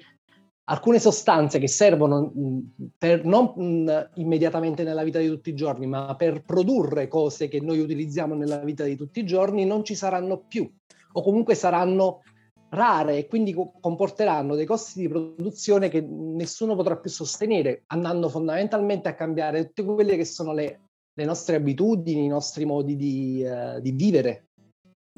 alcune 0.65 0.99
sostanze 0.99 1.59
che 1.59 1.67
servono 1.67 2.31
mh, 2.33 2.59
per, 2.97 3.25
non 3.25 3.53
mh, 3.55 4.09
immediatamente 4.15 4.83
nella 4.83 5.03
vita 5.03 5.19
di 5.19 5.27
tutti 5.27 5.49
i 5.49 5.55
giorni, 5.55 5.85
ma 5.85 6.15
per 6.15 6.43
produrre 6.43 7.07
cose 7.07 7.47
che 7.47 7.59
noi 7.61 7.79
utilizziamo 7.79 8.33
nella 8.33 8.57
vita 8.57 8.83
di 8.83 8.95
tutti 8.95 9.19
i 9.19 9.25
giorni, 9.25 9.65
non 9.65 9.83
ci 9.83 9.95
saranno 9.95 10.43
più 10.47 10.69
o 11.17 11.21
comunque 11.21 11.55
saranno 11.55 12.21
rare 12.69 13.17
e 13.17 13.27
quindi 13.27 13.55
comporteranno 13.79 14.55
dei 14.55 14.65
costi 14.65 15.01
di 15.01 15.07
produzione 15.07 15.87
che 15.87 16.01
nessuno 16.01 16.75
potrà 16.75 16.97
più 16.97 17.09
sostenere, 17.09 17.83
andando 17.87 18.27
fondamentalmente 18.27 19.07
a 19.07 19.15
cambiare 19.15 19.67
tutte 19.67 19.83
quelle 19.83 20.17
che 20.17 20.25
sono 20.25 20.51
le, 20.51 20.79
le 21.13 21.25
nostre 21.25 21.55
abitudini, 21.55 22.25
i 22.25 22.29
nostri 22.29 22.65
modi 22.65 22.95
di, 22.95 23.45
uh, 23.45 23.79
di 23.79 23.91
vivere. 23.91 24.47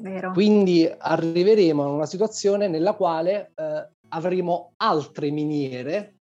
Vero. 0.00 0.30
Quindi 0.30 0.88
arriveremo 0.96 1.82
a 1.82 1.88
una 1.88 2.06
situazione 2.06 2.68
nella 2.68 2.94
quale 2.94 3.52
uh, 3.56 3.97
avremo 4.08 4.72
altre 4.76 5.30
miniere 5.30 6.18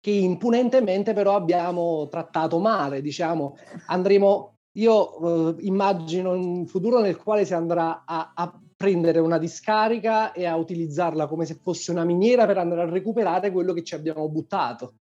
che 0.00 0.10
impunentemente 0.10 1.12
però 1.12 1.34
abbiamo 1.34 2.08
trattato 2.08 2.58
male, 2.58 3.02
diciamo, 3.02 3.56
andremo, 3.86 4.54
io 4.78 5.56
eh, 5.56 5.66
immagino 5.66 6.32
un 6.32 6.66
futuro 6.66 7.00
nel 7.00 7.16
quale 7.16 7.44
si 7.44 7.54
andrà 7.54 8.04
a, 8.06 8.32
a, 8.34 8.60
prendere 8.76 9.18
una 9.18 9.38
discarica 9.38 10.30
e 10.30 10.46
a 10.46 10.54
utilizzarla 10.54 11.26
come 11.26 11.44
se 11.44 11.58
fosse 11.60 11.90
una 11.90 12.04
miniera 12.04 12.46
per 12.46 12.58
andare 12.58 12.82
a 12.82 12.88
recuperare 12.88 13.50
quello 13.50 13.72
che 13.72 13.82
ci 13.82 13.96
abbiamo 13.96 14.28
buttato. 14.28 14.94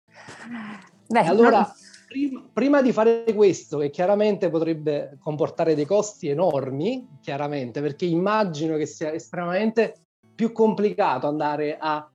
Beh, 1.08 1.26
allora, 1.26 1.58
non... 1.58 1.72
prima, 2.06 2.44
prima, 2.52 2.82
di 2.82 2.92
fare 2.92 3.24
questo, 3.34 3.78
che 3.78 3.90
chiaramente 3.90 4.48
potrebbe 4.48 5.16
comportare 5.18 5.74
dei 5.74 5.86
costi 5.86 6.28
enormi, 6.28 7.18
chiaramente, 7.20 7.80
perché 7.80 8.04
immagino 8.04 8.76
che 8.76 8.86
sia 8.86 9.12
estremamente 9.12 10.04
più 10.36 10.52
complicato 10.52 11.26
andare 11.26 11.76
a 11.76 12.08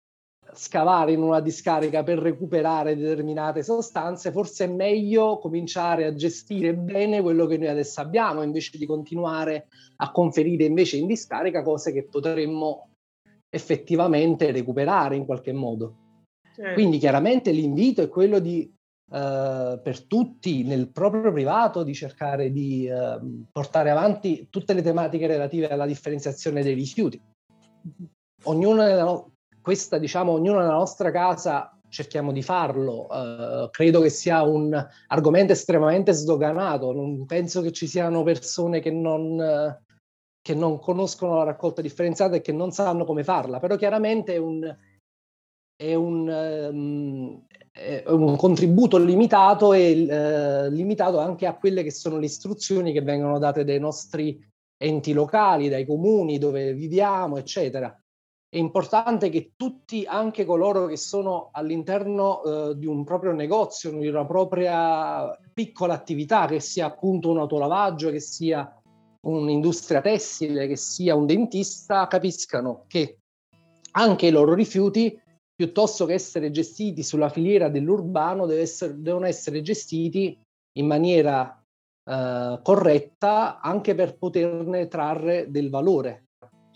scavare 0.53 1.11
in 1.11 1.21
una 1.21 1.39
discarica 1.39 2.03
per 2.03 2.19
recuperare 2.19 2.95
determinate 2.95 3.63
sostanze, 3.63 4.31
forse 4.31 4.65
è 4.65 4.67
meglio 4.67 5.37
cominciare 5.37 6.05
a 6.05 6.13
gestire 6.13 6.75
bene 6.75 7.21
quello 7.21 7.45
che 7.45 7.57
noi 7.57 7.67
adesso 7.67 8.01
abbiamo, 8.01 8.41
invece 8.41 8.77
di 8.77 8.85
continuare 8.85 9.67
a 9.97 10.11
conferire 10.11 10.65
invece 10.65 10.97
in 10.97 11.07
discarica 11.07 11.61
cose 11.61 11.91
che 11.91 12.03
potremmo 12.03 12.89
effettivamente 13.49 14.51
recuperare 14.51 15.15
in 15.15 15.25
qualche 15.25 15.53
modo. 15.53 15.95
Certo. 16.53 16.73
Quindi 16.73 16.97
chiaramente 16.97 17.51
l'invito 17.51 18.01
è 18.01 18.07
quello 18.07 18.39
di 18.39 18.71
Uh, 19.09 19.81
per 19.81 20.03
tutti 20.05 20.61
nel 20.61 20.89
proprio 20.89 21.31
privato 21.31 21.81
di 21.81 21.95
cercare 21.95 22.51
di 22.51 22.87
uh, 22.87 23.47
portare 23.51 23.89
avanti 23.89 24.49
tutte 24.51 24.73
le 24.73 24.83
tematiche 24.83 25.25
relative 25.25 25.67
alla 25.67 25.87
differenziazione 25.87 26.61
dei 26.61 26.75
rifiuti. 26.75 27.19
Ognuno 28.43 28.83
nella, 28.83 29.03
no- 29.03 29.31
questa, 29.61 29.97
diciamo, 29.97 30.31
ognuno 30.31 30.59
nella 30.59 30.73
nostra 30.73 31.11
casa 31.11 31.73
cerchiamo 31.89 32.31
di 32.31 32.41
farlo. 32.41 33.07
Uh, 33.09 33.69
credo 33.69 33.99
che 34.01 34.09
sia 34.09 34.43
un 34.43 34.87
argomento 35.07 35.51
estremamente 35.51 36.13
sdoganato. 36.13 36.93
Non 36.93 37.25
penso 37.25 37.61
che 37.61 37.71
ci 37.71 37.87
siano 37.87 38.23
persone 38.23 38.79
che 38.79 38.91
non, 38.91 39.37
uh, 39.37 39.95
che 40.41 40.53
non 40.53 40.79
conoscono 40.79 41.37
la 41.37 41.43
raccolta 41.43 41.81
differenziata 41.81 42.35
e 42.35 42.41
che 42.41 42.53
non 42.53 42.71
sanno 42.71 43.05
come 43.05 43.23
farla, 43.23 43.59
però 43.59 43.75
chiaramente 43.75 44.35
è 44.35 44.37
un, 44.37 44.75
è 45.75 45.93
un, 45.95 46.27
um, 46.71 47.45
è 47.71 48.03
un 48.07 48.35
contributo 48.35 48.97
limitato 48.97 49.73
e 49.73 50.67
uh, 50.67 50.71
limitato 50.71 51.19
anche 51.19 51.45
a 51.45 51.57
quelle 51.57 51.83
che 51.83 51.91
sono 51.91 52.17
le 52.17 52.25
istruzioni 52.25 52.93
che 52.93 53.01
vengono 53.01 53.39
date 53.39 53.63
dai 53.63 53.79
nostri 53.79 54.39
enti 54.81 55.11
locali, 55.11 55.67
dai 55.67 55.85
comuni 55.85 56.37
dove 56.37 56.73
viviamo, 56.73 57.37
eccetera 57.37 57.98
è 58.51 58.57
importante 58.57 59.29
che 59.29 59.51
tutti, 59.55 60.05
anche 60.07 60.43
coloro 60.43 60.87
che 60.87 60.97
sono 60.97 61.49
all'interno 61.51 62.43
eh, 62.43 62.77
di 62.77 62.87
un 62.87 63.03
proprio 63.03 63.31
negozio, 63.31 63.91
di 63.91 64.07
una 64.07 64.25
propria 64.25 65.37
piccola 65.53 65.93
attività, 65.93 66.47
che 66.47 66.59
sia 66.59 66.87
appunto 66.87 67.29
un 67.29 67.37
autolavaggio, 67.37 68.09
che 68.09 68.19
sia 68.19 68.75
un'industria 69.27 70.01
tessile, 70.01 70.65
che 70.65 70.77
sia 70.77 71.13
un 71.13 71.27
dentista, 71.27 72.07
capiscano 72.07 72.85
che 72.87 73.19
anche 73.91 74.25
i 74.25 74.31
loro 74.31 74.55
rifiuti, 74.55 75.21
piuttosto 75.53 76.05
che 76.05 76.13
essere 76.13 76.49
gestiti 76.49 77.03
sulla 77.03 77.29
filiera 77.29 77.69
dell'urbano, 77.69 78.49
essere, 78.49 78.99
devono 78.99 79.27
essere 79.27 79.61
gestiti 79.61 80.35
in 80.79 80.87
maniera 80.87 81.63
eh, 82.03 82.59
corretta 82.63 83.59
anche 83.59 83.93
per 83.93 84.17
poterne 84.17 84.87
trarre 84.87 85.51
del 85.51 85.69
valore 85.69 86.28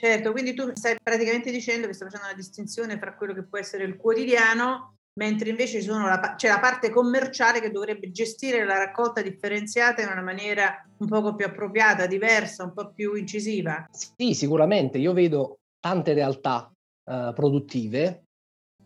Certo, 0.04 0.34
quindi 0.34 0.54
tu 0.54 0.70
stai 0.74 0.98
praticamente 1.02 1.50
dicendo 1.50 1.88
che 1.88 1.94
stai 1.94 2.10
facendo 2.10 2.28
una 2.28 2.36
distinzione 2.36 3.00
fra 3.00 3.16
quello 3.16 3.34
che 3.34 3.44
può 3.44 3.58
essere 3.58 3.86
il 3.86 3.96
quotidiano, 3.96 4.98
mentre 5.14 5.48
invece 5.48 5.82
la, 5.88 6.34
c'è 6.36 6.50
la 6.50 6.60
parte 6.60 6.90
commerciale 6.90 7.62
che 7.62 7.72
dovrebbe 7.72 8.12
gestire 8.12 8.66
la 8.66 8.78
raccolta 8.78 9.22
differenziata 9.22 10.02
in 10.02 10.10
una 10.10 10.22
maniera 10.22 10.86
un 10.98 11.08
poco 11.08 11.36
più 11.36 11.46
appropriata, 11.46 12.06
diversa, 12.06 12.66
un 12.66 12.74
po' 12.74 12.92
più 12.92 13.14
incisiva. 13.14 13.88
Sì, 13.92 14.34
sicuramente. 14.34 14.98
Io 14.98 15.14
vedo 15.14 15.60
tante 15.80 16.12
realtà 16.12 16.70
uh, 16.70 17.32
produttive 17.32 18.26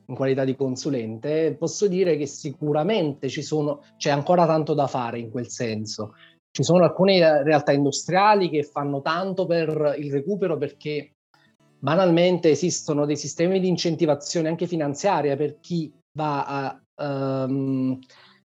in 0.05 0.13
qualità 0.13 0.45
di 0.45 0.55
consulente, 0.55 1.55
posso 1.57 1.87
dire 1.87 2.15
che 2.15 2.27
sicuramente 2.27 3.27
sono, 3.29 3.83
c'è 3.97 4.11
ancora 4.11 4.45
tanto 4.45 4.75
da 4.75 4.85
fare 4.85 5.17
in 5.17 5.31
quel 5.31 5.49
senso. 5.49 6.13
Ci 6.57 6.63
sono 6.63 6.85
alcune 6.85 7.43
realtà 7.43 7.71
industriali 7.71 8.49
che 8.49 8.63
fanno 8.63 9.03
tanto 9.03 9.45
per 9.45 9.93
il 9.99 10.11
recupero 10.11 10.57
perché 10.57 11.17
banalmente 11.77 12.49
esistono 12.49 13.05
dei 13.05 13.15
sistemi 13.15 13.59
di 13.59 13.67
incentivazione 13.67 14.47
anche 14.47 14.65
finanziaria 14.65 15.35
per 15.35 15.59
chi 15.59 15.93
va 16.13 16.45
a, 16.95 17.45
um, 17.45 17.99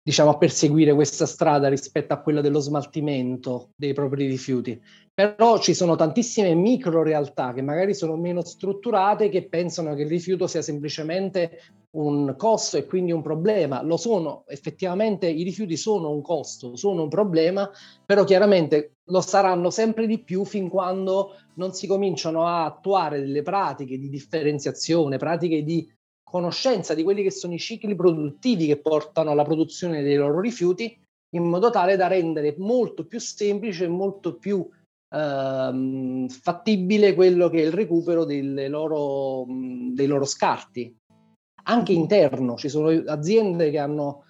diciamo, 0.04 0.32
a 0.32 0.38
perseguire 0.38 0.94
questa 0.94 1.26
strada 1.26 1.70
rispetto 1.70 2.12
a 2.14 2.20
quella 2.20 2.42
dello 2.42 2.60
smaltimento 2.60 3.70
dei 3.78 3.94
propri 3.94 4.28
rifiuti. 4.28 4.78
Però 5.14 5.58
ci 5.60 5.74
sono 5.74 5.96
tantissime 5.96 6.54
micro 6.54 7.04
realtà 7.04 7.54
che 7.54 7.62
magari 7.62 7.94
sono 7.94 8.18
meno 8.18 8.42
strutturate 8.42 9.30
che 9.30 9.48
pensano 9.48 9.96
che 9.96 10.02
il 10.02 10.10
rifiuto 10.10 10.48
sia 10.48 10.62
semplicemente 10.62 11.62
un 11.92 12.36
costo 12.38 12.78
e 12.78 12.86
quindi 12.86 13.12
un 13.12 13.22
problema. 13.22 13.82
Lo 13.82 13.98
sono, 13.98 14.44
effettivamente 14.48 15.28
i 15.28 15.44
rifiuti 15.44 15.76
sono 15.76 16.10
un 16.10 16.22
costo, 16.22 16.76
sono 16.76 17.04
un 17.04 17.10
problema, 17.10 17.70
però 18.06 18.24
chiaramente 18.24 18.98
lo 19.06 19.22
saranno 19.22 19.70
sempre 19.70 20.08
di 20.08 20.20
più 20.20 20.46
fin 20.46 20.70
quando 20.70 21.36
non 21.56 21.74
si 21.74 21.88
cominciano 21.88 22.46
a 22.46 22.66
attuare 22.66 23.20
delle 23.20 23.42
pratiche 23.42 23.98
di 23.98 24.10
differenziazione, 24.10 25.18
pratiche 25.18 25.64
di 25.64 25.90
conoscenza 26.24 26.94
di 26.94 27.04
quelli 27.04 27.24
che 27.24 27.32
sono 27.32 27.54
i 27.54 27.60
cicli 27.60 27.94
produttivi 27.94 28.68
che 28.68 28.78
portano 28.78 29.32
alla 29.32 29.44
produzione 29.44 30.02
dei 30.02 30.16
loro 30.16 30.40
rifiuti, 30.40 30.98
in 31.34 31.44
modo 31.44 31.70
tale 31.70 31.98
da 31.98 32.08
rendere 32.08 32.56
molto 32.58 33.06
più 33.06 33.20
semplice 33.20 33.86
e 33.86 33.90
molto 33.90 34.38
più 34.38 34.66
ehm, 35.14 36.30
fattibile 36.30 37.14
quello 37.14 37.50
che 37.50 37.62
è 37.62 37.66
il 37.66 37.74
recupero 37.74 38.26
loro, 38.26 39.46
dei 39.94 40.08
loro 40.08 40.26
scarti. 40.26 41.01
Anche 41.64 41.94
interno, 41.94 42.56
ci 42.56 42.70
sono 42.70 42.90
aziende 43.08 43.70
che 43.70 43.78
hanno 43.78 44.24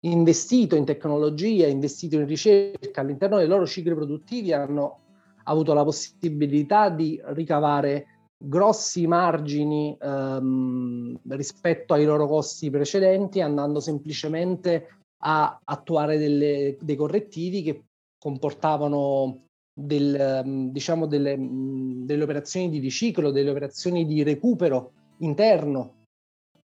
investito 0.00 0.76
in 0.76 0.84
tecnologia, 0.84 1.66
investito 1.66 2.16
in 2.16 2.26
ricerca 2.26 3.00
all'interno 3.00 3.38
dei 3.38 3.48
loro 3.48 3.66
cicli 3.66 3.94
produttivi, 3.94 4.52
hanno 4.52 5.00
avuto 5.44 5.74
la 5.74 5.84
possibilità 5.84 6.90
di 6.90 7.20
ricavare 7.26 8.06
grossi 8.38 9.06
margini 9.06 9.96
ehm, 10.00 11.18
rispetto 11.28 11.94
ai 11.94 12.04
loro 12.04 12.26
costi 12.26 12.70
precedenti, 12.70 13.40
andando 13.40 13.80
semplicemente 13.80 14.88
a 15.22 15.58
attuare 15.64 16.18
delle, 16.18 16.76
dei 16.80 16.96
correttivi 16.96 17.62
che 17.62 17.84
comportavano 18.18 19.44
del, 19.72 20.14
ehm, 20.14 20.70
diciamo 20.70 21.06
delle, 21.06 21.36
delle, 21.38 22.22
operazioni 22.22 22.68
di 22.68 22.78
riciclo, 22.78 23.30
delle 23.30 23.50
operazioni 23.50 24.06
di 24.06 24.22
recupero 24.22 24.92
interno 25.18 25.94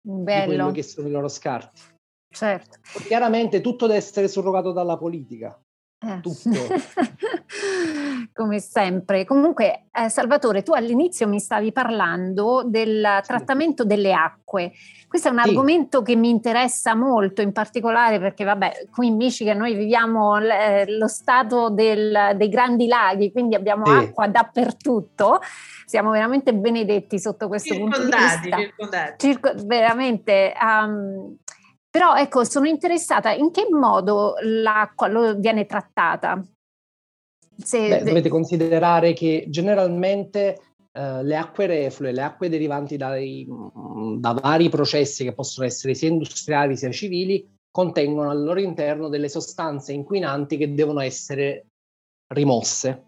Bello. 0.07 0.39
di 0.41 0.45
quello 0.45 0.71
che 0.71 0.83
sono 0.83 1.07
i 1.07 1.11
loro 1.11 1.27
scarti. 1.27 1.81
Certo. 2.29 2.79
Chiaramente 3.07 3.61
tutto 3.61 3.87
deve 3.87 3.97
essere 3.97 4.27
surrogato 4.27 4.71
dalla 4.71 4.97
politica. 4.97 5.59
Eh. 5.99 6.19
Tutto. 6.21 6.49
Come 8.33 8.59
sempre. 8.59 9.25
Comunque, 9.25 9.85
eh, 9.91 10.09
Salvatore, 10.09 10.61
tu 10.61 10.73
all'inizio 10.73 11.27
mi 11.27 11.39
stavi 11.39 11.71
parlando 11.71 12.63
del 12.65 13.19
sì. 13.21 13.27
trattamento 13.27 13.85
delle 13.85 14.13
acque. 14.13 14.73
Questo 15.07 15.29
è 15.29 15.31
un 15.31 15.41
sì. 15.41 15.49
argomento 15.49 16.01
che 16.01 16.15
mi 16.15 16.29
interessa 16.29 16.93
molto, 16.95 17.41
in 17.41 17.53
particolare 17.53 18.19
perché, 18.19 18.43
vabbè, 18.43 18.87
qui 18.91 19.07
in 19.07 19.15
Michigan 19.15 19.57
noi 19.57 19.73
viviamo 19.73 20.37
l- 20.37 20.49
eh, 20.49 20.85
lo 20.97 21.07
stato 21.07 21.69
del, 21.69 22.33
dei 22.35 22.49
grandi 22.49 22.87
laghi, 22.87 23.31
quindi 23.31 23.55
abbiamo 23.55 23.85
sì. 23.85 23.91
acqua 23.91 24.27
dappertutto. 24.27 25.39
Siamo 25.85 26.11
veramente 26.11 26.53
benedetti 26.53 27.19
sotto 27.19 27.47
questo 27.47 27.75
punto 27.75 27.99
di 27.99 28.11
vista. 28.11 28.57
Circondati. 28.57 29.15
Circo- 29.17 29.53
veramente. 29.65 30.53
Um, 30.59 31.37
però 31.95 32.13
ecco, 32.17 32.43
sono 32.43 32.67
interessata 32.67 33.31
in 33.31 33.51
che 33.51 33.67
modo 33.71 34.35
l'acqua 34.41 35.07
viene 35.35 35.65
trattata? 35.65 36.45
Se... 37.55 37.87
Beh, 37.87 38.03
dovete 38.03 38.27
considerare 38.27 39.13
che 39.13 39.45
generalmente 39.47 40.59
eh, 40.91 41.23
le 41.23 41.37
acque 41.37 41.67
reflue, 41.67 42.11
le 42.11 42.21
acque 42.21 42.49
derivanti 42.49 42.97
dai, 42.97 43.47
da 44.17 44.33
vari 44.33 44.67
processi 44.67 45.23
che 45.23 45.33
possono 45.33 45.65
essere 45.65 45.93
sia 45.93 46.09
industriali 46.09 46.75
sia 46.75 46.91
civili, 46.91 47.49
contengono 47.71 48.29
al 48.29 48.43
loro 48.43 48.59
interno 48.59 49.07
delle 49.07 49.29
sostanze 49.29 49.93
inquinanti 49.93 50.57
che 50.57 50.73
devono 50.73 50.99
essere 50.99 51.67
rimosse. 52.33 53.05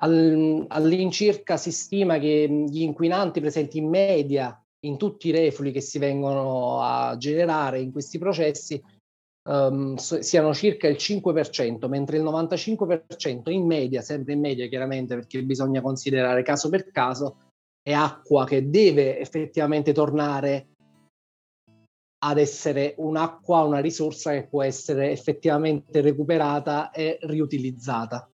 Al, 0.00 0.64
all'incirca 0.66 1.56
si 1.56 1.70
stima 1.70 2.18
che 2.18 2.48
gli 2.68 2.82
inquinanti 2.82 3.38
presenti 3.38 3.78
in 3.78 3.88
media 3.88 4.60
in 4.80 4.96
tutti 4.96 5.28
i 5.28 5.32
reflui 5.32 5.72
che 5.72 5.80
si 5.80 5.98
vengono 5.98 6.80
a 6.80 7.16
generare 7.16 7.80
in 7.80 7.90
questi 7.90 8.18
processi 8.18 8.82
um, 9.48 9.96
siano 9.96 10.54
circa 10.54 10.86
il 10.88 10.96
5%, 10.96 11.88
mentre 11.88 12.18
il 12.18 12.22
95% 12.22 13.50
in 13.50 13.66
media, 13.66 14.02
sempre 14.02 14.34
in 14.34 14.40
media 14.40 14.68
chiaramente 14.68 15.14
perché 15.14 15.42
bisogna 15.42 15.80
considerare 15.80 16.42
caso 16.42 16.68
per 16.68 16.90
caso, 16.90 17.36
è 17.82 17.92
acqua 17.92 18.44
che 18.44 18.68
deve 18.68 19.18
effettivamente 19.18 19.92
tornare 19.92 20.68
ad 22.20 22.38
essere 22.38 22.94
un'acqua, 22.98 23.62
una 23.62 23.78
risorsa 23.78 24.32
che 24.32 24.46
può 24.46 24.62
essere 24.62 25.10
effettivamente 25.12 26.00
recuperata 26.00 26.90
e 26.90 27.18
riutilizzata. 27.22 28.28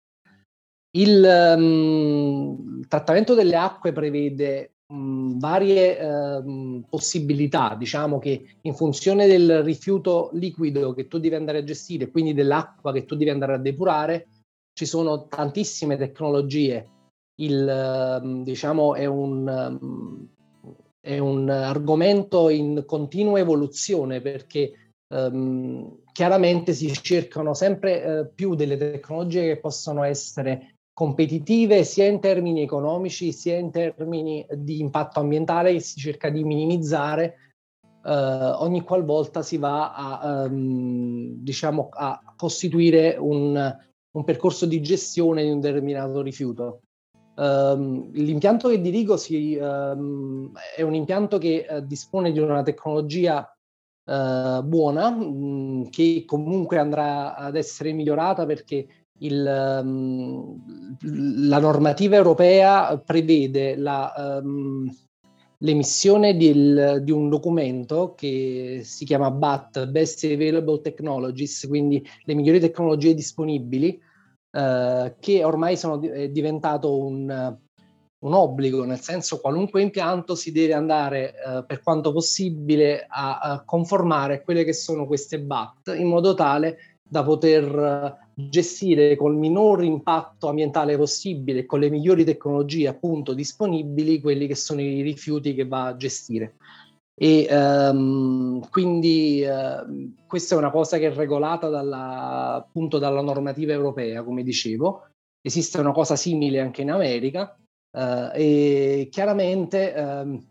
Il 0.96 1.54
um, 1.56 2.86
trattamento 2.86 3.34
delle 3.34 3.56
acque 3.56 3.92
prevede 3.92 4.73
um, 4.92 5.38
varie 5.38 5.98
uh, 5.98 6.84
possibilità, 6.88 7.74
diciamo 7.78 8.18
che 8.18 8.56
in 8.62 8.74
funzione 8.74 9.26
del 9.26 9.62
rifiuto 9.62 10.30
liquido 10.32 10.92
che 10.92 11.08
tu 11.08 11.18
devi 11.18 11.34
andare 11.34 11.58
a 11.58 11.64
gestire, 11.64 12.10
quindi 12.10 12.34
dell'acqua 12.34 12.92
che 12.92 13.04
tu 13.04 13.16
devi 13.16 13.30
andare 13.30 13.54
a 13.54 13.58
depurare, 13.58 14.28
ci 14.72 14.86
sono 14.86 15.26
tantissime 15.28 15.96
tecnologie. 15.96 16.90
Il, 17.36 18.20
uh, 18.22 18.42
diciamo, 18.42 18.94
è 18.94 19.06
un, 19.06 19.78
um, 19.80 20.28
è 21.00 21.18
un 21.18 21.48
argomento 21.48 22.48
in 22.48 22.84
continua 22.86 23.38
evoluzione 23.38 24.20
perché 24.20 24.92
um, 25.14 26.02
chiaramente 26.12 26.72
si 26.72 26.92
cercano 26.92 27.54
sempre 27.54 28.04
uh, 28.04 28.34
più 28.34 28.54
delle 28.54 28.76
tecnologie 28.76 29.46
che 29.46 29.60
possono 29.60 30.04
essere 30.04 30.73
competitive 30.94 31.84
sia 31.84 32.06
in 32.06 32.20
termini 32.20 32.62
economici 32.62 33.32
sia 33.32 33.58
in 33.58 33.70
termini 33.70 34.46
di 34.56 34.78
impatto 34.80 35.20
ambientale 35.20 35.72
che 35.72 35.80
si 35.80 35.98
cerca 35.98 36.30
di 36.30 36.44
minimizzare 36.44 37.44
uh, 38.04 38.62
ogni 38.62 38.82
qualvolta 38.82 39.42
si 39.42 39.56
va 39.56 39.92
a, 39.92 40.44
um, 40.44 41.34
diciamo, 41.42 41.88
a 41.90 42.34
costituire 42.36 43.16
un, 43.18 43.76
un 44.10 44.24
percorso 44.24 44.66
di 44.66 44.80
gestione 44.80 45.42
di 45.42 45.50
un 45.50 45.60
determinato 45.60 46.20
rifiuto. 46.22 46.80
Um, 47.36 48.12
l'impianto 48.12 48.68
che 48.68 48.80
dirigo 48.80 49.16
si, 49.16 49.56
um, 49.60 50.52
è 50.76 50.82
un 50.82 50.94
impianto 50.94 51.38
che 51.38 51.66
uh, 51.68 51.80
dispone 51.80 52.30
di 52.30 52.38
una 52.38 52.62
tecnologia 52.62 53.52
uh, 54.08 54.62
buona, 54.62 55.10
mh, 55.10 55.24
mm, 55.24 55.82
che 55.86 56.24
comunque 56.24 56.78
andrà 56.78 57.34
ad 57.34 57.56
essere 57.56 57.92
migliorata 57.92 58.46
perché 58.46 59.03
il, 59.18 59.80
um, 59.82 60.96
la 61.48 61.58
normativa 61.58 62.16
europea 62.16 62.98
prevede 62.98 63.76
la, 63.76 64.40
um, 64.42 64.90
l'emissione 65.58 66.36
di, 66.36 66.52
di, 67.02 67.10
un 67.10 67.28
documento 67.28 68.14
che 68.16 68.82
si 68.84 69.04
chiama 69.04 69.30
BAT, 69.30 69.86
Best 69.86 70.24
Available 70.24 70.80
Technologies, 70.80 71.66
quindi 71.68 72.06
le 72.24 72.34
migliori 72.34 72.60
tecnologie 72.60 73.14
disponibili, 73.14 73.98
eh, 74.50 75.16
che 75.18 75.44
ormai 75.44 75.76
sono, 75.76 76.00
è 76.02 76.28
diventato 76.28 76.96
un, 76.96 77.56
un, 78.18 78.32
obbligo, 78.32 78.84
nel 78.84 79.00
senso 79.00 79.40
qualunque 79.40 79.80
impianto 79.80 80.34
si 80.34 80.52
deve 80.52 80.74
andare 80.74 81.34
eh, 81.34 81.64
per 81.66 81.82
quanto 81.82 82.12
possibile 82.12 83.06
a, 83.08 83.38
a, 83.38 83.64
conformare 83.64 84.42
quelle 84.42 84.64
che 84.64 84.74
sono 84.74 85.06
queste 85.06 85.40
BAT 85.40 85.94
in 85.96 86.08
modo 86.08 86.34
tale 86.34 86.98
da 87.02 87.22
poter 87.22 88.22
gestire 88.34 89.16
col 89.16 89.36
minor 89.36 89.82
impatto 89.84 90.48
ambientale 90.48 90.96
possibile, 90.96 91.66
con 91.66 91.80
le 91.80 91.90
migliori 91.90 92.24
tecnologie 92.24 92.88
appunto 92.88 93.32
disponibili, 93.32 94.20
quelli 94.20 94.46
che 94.46 94.54
sono 94.54 94.80
i 94.80 95.02
rifiuti 95.02 95.54
che 95.54 95.66
va 95.66 95.86
a 95.86 95.96
gestire. 95.96 96.56
E 97.16 97.46
um, 97.48 98.68
quindi 98.70 99.44
uh, 99.46 100.12
questa 100.26 100.56
è 100.56 100.58
una 100.58 100.72
cosa 100.72 100.98
che 100.98 101.06
è 101.06 101.14
regolata 101.14 101.68
dalla, 101.68 102.54
appunto 102.54 102.98
dalla 102.98 103.22
normativa 103.22 103.72
europea, 103.72 104.22
come 104.24 104.42
dicevo. 104.42 105.08
Esiste 105.40 105.78
una 105.78 105.92
cosa 105.92 106.16
simile 106.16 106.60
anche 106.60 106.82
in 106.82 106.90
America 106.90 107.56
uh, 107.96 108.30
e 108.34 109.08
chiaramente 109.10 109.94
um, 109.96 110.42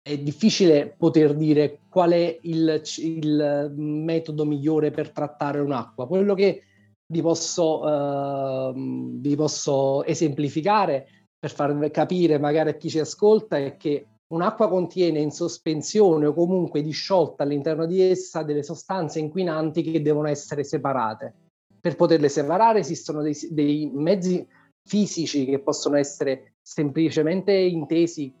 è 0.00 0.16
difficile 0.16 0.94
poter 0.96 1.34
dire 1.34 1.80
qual 1.90 2.12
è 2.12 2.38
il, 2.42 2.80
il, 2.96 3.72
metodo 3.76 4.46
migliore 4.46 4.90
per 4.90 5.10
trattare 5.10 5.60
un'acqua. 5.60 6.06
Quello 6.06 6.32
che 6.32 6.62
vi 7.10 7.22
posso, 7.22 7.80
uh, 7.80 8.72
vi 8.74 9.34
posso 9.34 10.04
esemplificare 10.04 11.08
per 11.38 11.50
far 11.50 11.90
capire 11.90 12.38
magari 12.38 12.70
a 12.70 12.74
chi 12.74 12.90
ci 12.90 12.98
ascolta 12.98 13.56
è 13.56 13.76
che 13.76 14.06
Un'acqua 14.28 14.68
contiene 14.68 15.20
in 15.20 15.30
sospensione 15.30 16.26
o 16.26 16.34
comunque 16.34 16.82
disciolta 16.82 17.44
all'interno 17.44 17.86
di 17.86 18.02
essa 18.02 18.42
delle 18.42 18.62
sostanze 18.62 19.20
inquinanti 19.20 19.82
che 19.82 20.02
devono 20.02 20.28
essere 20.28 20.64
separate. 20.64 21.34
Per 21.80 21.96
poterle 21.96 22.28
separare 22.28 22.80
esistono 22.80 23.22
dei, 23.22 23.34
dei 23.50 23.90
mezzi 23.90 24.46
fisici 24.86 25.46
che 25.46 25.60
possono 25.60 25.96
essere 25.96 26.56
semplicemente 26.60 27.52
intesi 27.52 28.34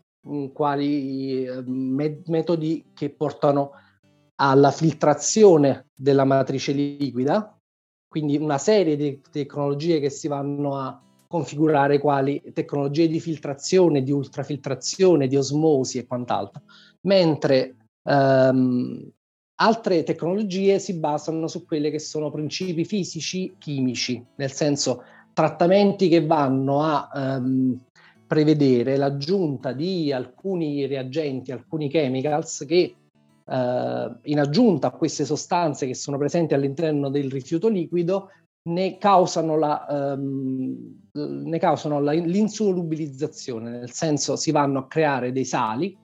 quali 0.52 1.46
eh, 1.46 1.62
me- 1.64 2.20
metodi 2.26 2.90
che 2.92 3.08
portano 3.08 3.70
alla 4.34 4.70
filtrazione 4.70 5.86
della 5.96 6.24
matrice 6.24 6.72
liquida, 6.72 7.57
quindi 8.08 8.36
una 8.36 8.58
serie 8.58 8.96
di 8.96 9.20
tecnologie 9.30 10.00
che 10.00 10.10
si 10.10 10.28
vanno 10.28 10.76
a 10.76 11.00
configurare 11.28 11.98
quali 11.98 12.42
tecnologie 12.54 13.06
di 13.06 13.20
filtrazione, 13.20 14.02
di 14.02 14.10
ultrafiltrazione, 14.10 15.28
di 15.28 15.36
osmosi 15.36 15.98
e 15.98 16.06
quant'altro, 16.06 16.62
mentre 17.02 17.76
ehm, 18.02 19.10
altre 19.60 20.02
tecnologie 20.04 20.78
si 20.78 20.94
basano 20.94 21.46
su 21.46 21.66
quelle 21.66 21.90
che 21.90 21.98
sono 21.98 22.30
principi 22.30 22.86
fisici 22.86 23.54
chimici, 23.58 24.24
nel 24.36 24.52
senso 24.52 25.02
trattamenti 25.34 26.08
che 26.08 26.24
vanno 26.24 26.82
a 26.82 27.10
ehm, 27.14 27.78
prevedere 28.26 28.96
l'aggiunta 28.96 29.72
di 29.72 30.12
alcuni 30.12 30.86
reagenti, 30.86 31.52
alcuni 31.52 31.88
chemicals 31.88 32.64
che 32.66 32.94
eh, 33.50 34.16
in 34.22 34.38
aggiunta 34.38 34.88
a 34.88 34.92
queste 34.92 35.24
sostanze 35.24 35.86
che 35.86 35.94
sono 35.94 36.18
presenti 36.18 36.54
all'interno 36.54 37.08
del 37.08 37.30
rifiuto 37.30 37.68
liquido 37.68 38.30
ne 38.68 38.98
causano, 38.98 39.56
la, 39.56 40.14
um, 40.16 41.08
ne 41.12 41.58
causano 41.58 42.00
la, 42.00 42.12
l'insolubilizzazione, 42.12 43.70
nel 43.70 43.92
senso 43.92 44.36
si 44.36 44.50
vanno 44.50 44.80
a 44.80 44.86
creare 44.86 45.32
dei 45.32 45.44
sali 45.44 45.96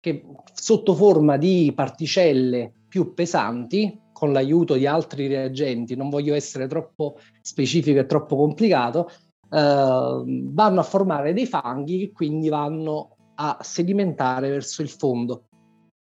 che 0.00 0.24
sotto 0.52 0.94
forma 0.94 1.36
di 1.36 1.72
particelle 1.74 2.72
più 2.88 3.14
pesanti, 3.14 4.00
con 4.12 4.32
l'aiuto 4.32 4.74
di 4.74 4.86
altri 4.86 5.26
reagenti, 5.26 5.96
non 5.96 6.08
voglio 6.08 6.34
essere 6.34 6.66
troppo 6.66 7.18
specifico 7.40 7.98
e 7.98 8.06
troppo 8.06 8.36
complicato, 8.36 9.10
uh, 9.50 10.24
vanno 10.24 10.80
a 10.80 10.84
formare 10.84 11.32
dei 11.32 11.46
fanghi 11.46 11.98
che 11.98 12.12
quindi 12.12 12.48
vanno 12.48 13.16
a 13.34 13.58
sedimentare 13.60 14.50
verso 14.50 14.82
il 14.82 14.88
fondo. 14.88 15.47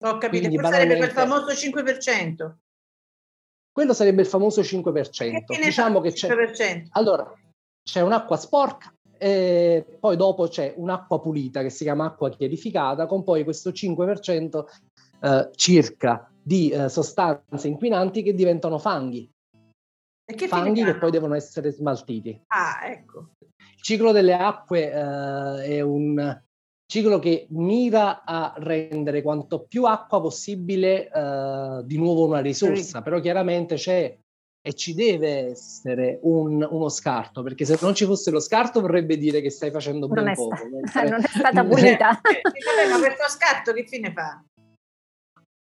Ho 0.04 0.18
capito, 0.18 0.48
quindi, 0.48 0.58
sarebbe 0.58 0.96
quel 0.96 1.10
famoso 1.10 1.52
5%. 1.52 2.54
Quello 3.72 3.94
sarebbe 3.94 4.22
il 4.22 4.26
famoso 4.26 4.60
5%. 4.60 5.44
Che 5.46 5.60
diciamo 5.62 6.00
che 6.00 6.12
c'è, 6.12 6.28
5%? 6.28 6.88
Allora, 6.92 7.32
c'è 7.82 8.00
un'acqua 8.00 8.36
sporca 8.36 8.92
e 9.16 9.84
poi 10.00 10.16
dopo 10.16 10.48
c'è 10.48 10.74
un'acqua 10.76 11.20
pulita 11.20 11.62
che 11.62 11.70
si 11.70 11.84
chiama 11.84 12.06
acqua 12.06 12.30
chiarificata 12.30 13.06
con 13.06 13.22
poi 13.22 13.44
questo 13.44 13.70
5% 13.70 14.64
eh, 15.20 15.50
circa 15.54 16.28
di 16.42 16.70
eh, 16.70 16.88
sostanze 16.88 17.68
inquinanti 17.68 18.22
che 18.22 18.34
diventano 18.34 18.78
fanghi. 18.78 19.30
E 20.24 20.34
che 20.34 20.48
fanghi 20.48 20.82
che 20.82 20.96
poi 20.96 21.12
devono 21.12 21.34
essere 21.34 21.70
smaltiti. 21.70 22.42
Ah, 22.48 22.80
ecco. 22.84 23.30
Il 23.56 23.82
ciclo 23.82 24.10
delle 24.10 24.34
acque 24.34 24.90
eh, 24.90 25.64
è 25.76 25.80
un 25.80 26.42
ciclo 26.92 27.18
che 27.18 27.46
mira 27.52 28.22
a 28.22 28.52
rendere 28.58 29.22
quanto 29.22 29.64
più 29.66 29.84
acqua 29.84 30.20
possibile 30.20 31.08
uh, 31.10 31.82
di 31.86 31.96
nuovo 31.96 32.26
una 32.26 32.40
risorsa, 32.40 33.00
però 33.00 33.18
chiaramente 33.18 33.76
c'è 33.76 34.14
e 34.64 34.74
ci 34.74 34.92
deve 34.92 35.52
essere 35.52 36.18
un, 36.24 36.66
uno 36.70 36.88
scarto, 36.90 37.42
perché 37.42 37.64
se 37.64 37.78
non 37.80 37.94
ci 37.94 38.04
fosse 38.04 38.30
lo 38.30 38.40
scarto 38.40 38.82
vorrebbe 38.82 39.16
dire 39.16 39.40
che 39.40 39.48
stai 39.48 39.70
facendo 39.70 40.06
ben 40.06 40.22
non 40.24 40.34
poco. 40.34 40.54
Sta- 40.54 40.68
mentre... 40.68 41.08
non 41.08 41.24
è 41.24 41.28
stata 41.28 41.64
pulita. 41.64 42.20
eh, 42.20 42.88
ma 42.90 42.98
questo 42.98 43.28
scarto 43.28 43.72
che 43.72 43.86
fine 43.86 44.12
fa? 44.12 44.44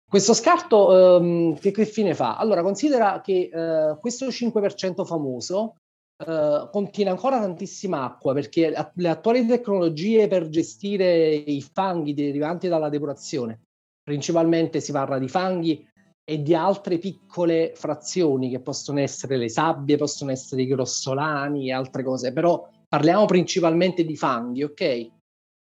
Questo 0.08 0.32
scarto 0.32 1.18
um, 1.20 1.58
che, 1.58 1.72
che, 1.72 1.84
fine 1.84 2.14
fa? 2.14 2.38
Allora, 2.38 2.62
considera 2.62 3.20
che 3.20 3.50
uh, 3.52 3.98
questo 4.00 4.28
5% 4.28 5.04
famoso 5.04 5.74
uh, 6.26 6.68
contiene 6.70 7.10
ancora 7.10 7.38
tantissima 7.40 8.04
acqua 8.04 8.32
perché 8.34 8.90
le 8.94 9.08
attuali 9.08 9.46
tecnologie 9.46 10.26
per 10.26 10.48
gestire 10.48 11.26
i 11.34 11.62
fanghi 11.62 12.14
derivanti 12.14 12.68
dalla 12.68 12.88
depurazione, 12.88 13.60
principalmente 14.02 14.80
si 14.80 14.92
parla 14.92 15.18
di 15.18 15.28
fanghi 15.28 15.86
e 16.24 16.42
di 16.42 16.54
altre 16.54 16.98
piccole 16.98 17.72
frazioni 17.74 18.50
che 18.50 18.60
possono 18.60 19.00
essere 19.00 19.36
le 19.36 19.48
sabbie, 19.48 19.96
possono 19.96 20.30
essere 20.30 20.62
i 20.62 20.66
grossolani 20.66 21.68
e 21.68 21.72
altre 21.72 22.02
cose, 22.02 22.32
però 22.32 22.68
parliamo 22.86 23.24
principalmente 23.24 24.04
di 24.04 24.14
fanghi, 24.14 24.62
ok? 24.62 25.10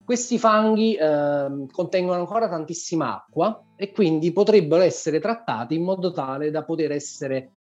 Questi 0.05 0.39
fanghi 0.39 0.95
eh, 0.95 1.67
contengono 1.71 2.19
ancora 2.19 2.49
tantissima 2.49 3.15
acqua 3.15 3.75
e 3.77 3.93
quindi 3.93 4.33
potrebbero 4.33 4.83
essere 4.83 5.21
trattati 5.21 5.75
in 5.75 5.85
modo 5.85 6.11
tale 6.11 6.51
da 6.51 6.65
poter 6.65 6.93
essere 6.93 7.58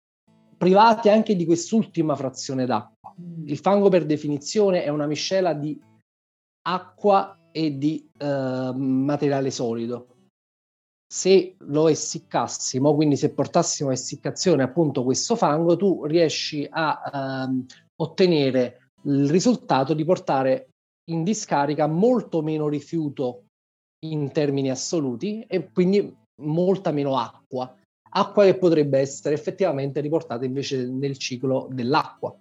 privati 0.58 1.08
anche 1.08 1.36
di 1.36 1.46
quest'ultima 1.46 2.16
frazione 2.16 2.66
d'acqua. 2.66 3.14
Mm. 3.20 3.46
Il 3.46 3.58
fango 3.58 3.88
per 3.88 4.04
definizione 4.04 4.82
è 4.82 4.88
una 4.88 5.06
miscela 5.06 5.54
di 5.54 5.80
acqua 6.66 7.38
e 7.50 7.78
di 7.78 8.06
eh, 8.18 8.72
materiale 8.74 9.50
solido. 9.50 10.16
Se 11.10 11.56
lo 11.60 11.88
essiccassimo, 11.88 12.94
quindi 12.94 13.16
se 13.16 13.32
portassimo 13.32 13.88
a 13.88 13.94
essiccazione 13.94 14.62
appunto 14.62 15.04
questo 15.04 15.36
fango, 15.36 15.76
tu 15.76 16.04
riesci 16.04 16.66
a 16.68 17.46
ehm, 17.46 17.64
ottenere 17.96 18.90
il 19.04 19.30
risultato 19.30 19.94
di 19.94 20.04
portare 20.04 20.68
in 21.10 21.24
discarica 21.24 21.86
molto 21.86 22.42
meno 22.42 22.68
rifiuto 22.68 23.44
in 24.04 24.30
termini 24.32 24.70
assoluti 24.70 25.40
e 25.48 25.70
quindi 25.72 26.14
molta 26.42 26.92
meno 26.92 27.16
acqua, 27.16 27.74
acqua 28.10 28.44
che 28.44 28.56
potrebbe 28.56 28.98
essere 28.98 29.34
effettivamente 29.34 30.00
riportata 30.00 30.44
invece 30.44 30.86
nel 30.86 31.18
ciclo 31.18 31.68
dell'acqua. 31.70 32.36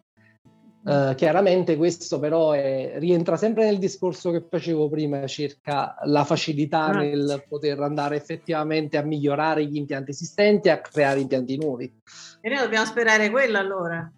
Uh, 0.87 1.13
chiaramente 1.15 1.75
questo 1.75 2.17
però 2.17 2.51
è, 2.51 2.93
rientra 2.95 3.35
sempre 3.35 3.65
nel 3.65 3.77
discorso 3.77 4.31
che 4.31 4.45
facevo 4.49 4.87
prima 4.87 5.27
circa 5.27 5.97
la 6.05 6.23
facilità 6.23 6.85
ah. 6.85 6.99
nel 6.99 7.43
poter 7.49 7.81
andare 7.81 8.15
effettivamente 8.15 8.95
a 8.95 9.01
migliorare 9.01 9.65
gli 9.65 9.75
impianti 9.75 10.11
esistenti 10.11 10.69
e 10.69 10.71
a 10.71 10.79
creare 10.79 11.19
impianti 11.19 11.57
nuovi. 11.57 11.93
E 12.39 12.49
noi 12.49 12.59
dobbiamo 12.59 12.85
sperare 12.85 13.29
quello 13.29 13.57
allora. 13.57 14.09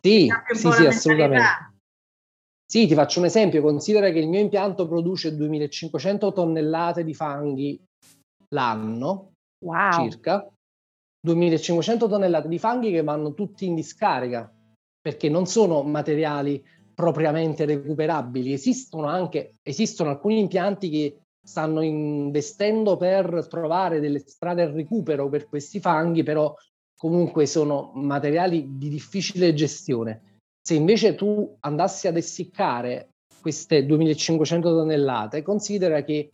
Sì, 0.00 0.28
sì, 0.52 0.72
sì, 0.72 0.86
assolutamente. 0.86 1.70
Sì, 2.66 2.86
ti 2.88 2.94
faccio 2.94 3.20
un 3.20 3.26
esempio, 3.26 3.62
considera 3.62 4.10
che 4.10 4.18
il 4.18 4.28
mio 4.28 4.40
impianto 4.40 4.88
produce 4.88 5.36
2500 5.36 6.32
tonnellate 6.32 7.04
di 7.04 7.14
fanghi 7.14 7.80
l'anno, 8.48 9.34
wow. 9.62 9.92
circa, 9.92 10.50
2500 11.24 12.08
tonnellate 12.08 12.48
di 12.48 12.58
fanghi 12.58 12.90
che 12.90 13.04
vanno 13.04 13.32
tutti 13.32 13.64
in 13.64 13.76
discarica, 13.76 14.52
perché 15.00 15.28
non 15.28 15.46
sono 15.46 15.82
materiali 15.82 16.62
propriamente 16.92 17.64
recuperabili, 17.64 18.52
esistono 18.52 19.06
anche, 19.06 19.54
esistono 19.62 20.10
alcuni 20.10 20.40
impianti 20.40 20.90
che 20.90 21.16
stanno 21.44 21.80
investendo 21.80 22.96
per 22.96 23.46
trovare 23.48 24.00
delle 24.00 24.18
strade 24.18 24.62
al 24.62 24.72
recupero 24.72 25.28
per 25.28 25.48
questi 25.48 25.80
fanghi, 25.80 26.24
però 26.24 26.54
comunque 26.96 27.46
sono 27.46 27.92
materiali 27.94 28.76
di 28.76 28.88
difficile 28.88 29.54
gestione. 29.54 30.38
Se 30.60 30.74
invece 30.74 31.14
tu 31.14 31.56
andassi 31.60 32.08
ad 32.08 32.16
essiccare 32.16 33.10
queste 33.40 33.86
2500 33.86 34.68
tonnellate, 34.68 35.42
considera 35.42 36.02
che 36.02 36.30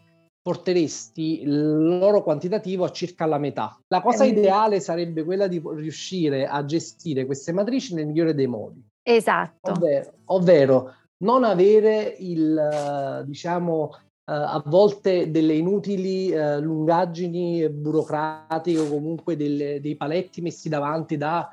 porteresti 0.49 1.43
il 1.43 1.99
loro 1.99 2.23
quantitativo 2.23 2.85
a 2.85 2.91
circa 2.91 3.27
la 3.27 3.37
metà. 3.37 3.79
La 3.89 4.01
cosa 4.01 4.25
eh, 4.25 4.29
ideale 4.29 4.81
sarebbe 4.81 5.23
quella 5.23 5.47
di 5.47 5.61
riuscire 5.63 6.47
a 6.47 6.65
gestire 6.65 7.27
queste 7.27 7.53
matrici 7.53 7.93
nel 7.93 8.07
migliore 8.07 8.35
dei 8.35 8.47
modi. 8.47 8.83
Esatto. 9.03 9.73
Ovvero, 9.73 10.13
ovvero 10.25 10.95
non 11.19 11.45
avere 11.45 12.17
il, 12.19 13.25
diciamo, 13.27 13.91
Uh, 14.29 14.33
a 14.33 14.63
volte 14.67 15.31
delle 15.31 15.55
inutili 15.55 16.31
uh, 16.31 16.61
lungaggini 16.61 17.67
burocratiche 17.71 18.79
o 18.79 18.87
comunque 18.87 19.37
delle, 19.37 19.81
dei 19.81 19.97
paletti 19.97 20.43
messi 20.43 20.69
davanti 20.69 21.17
da 21.17 21.49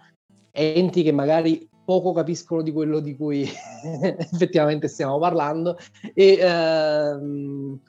enti 0.52 1.02
che 1.02 1.14
magari 1.14 1.70
poco 1.86 2.12
capiscono 2.12 2.62
di 2.62 2.74
quello 2.74 3.00
di 3.00 3.16
cui 3.16 3.48
effettivamente 4.18 4.90
stiamo 4.90 5.18
parlando 5.20 5.78
e 6.14 6.38
ehm, 6.38 7.80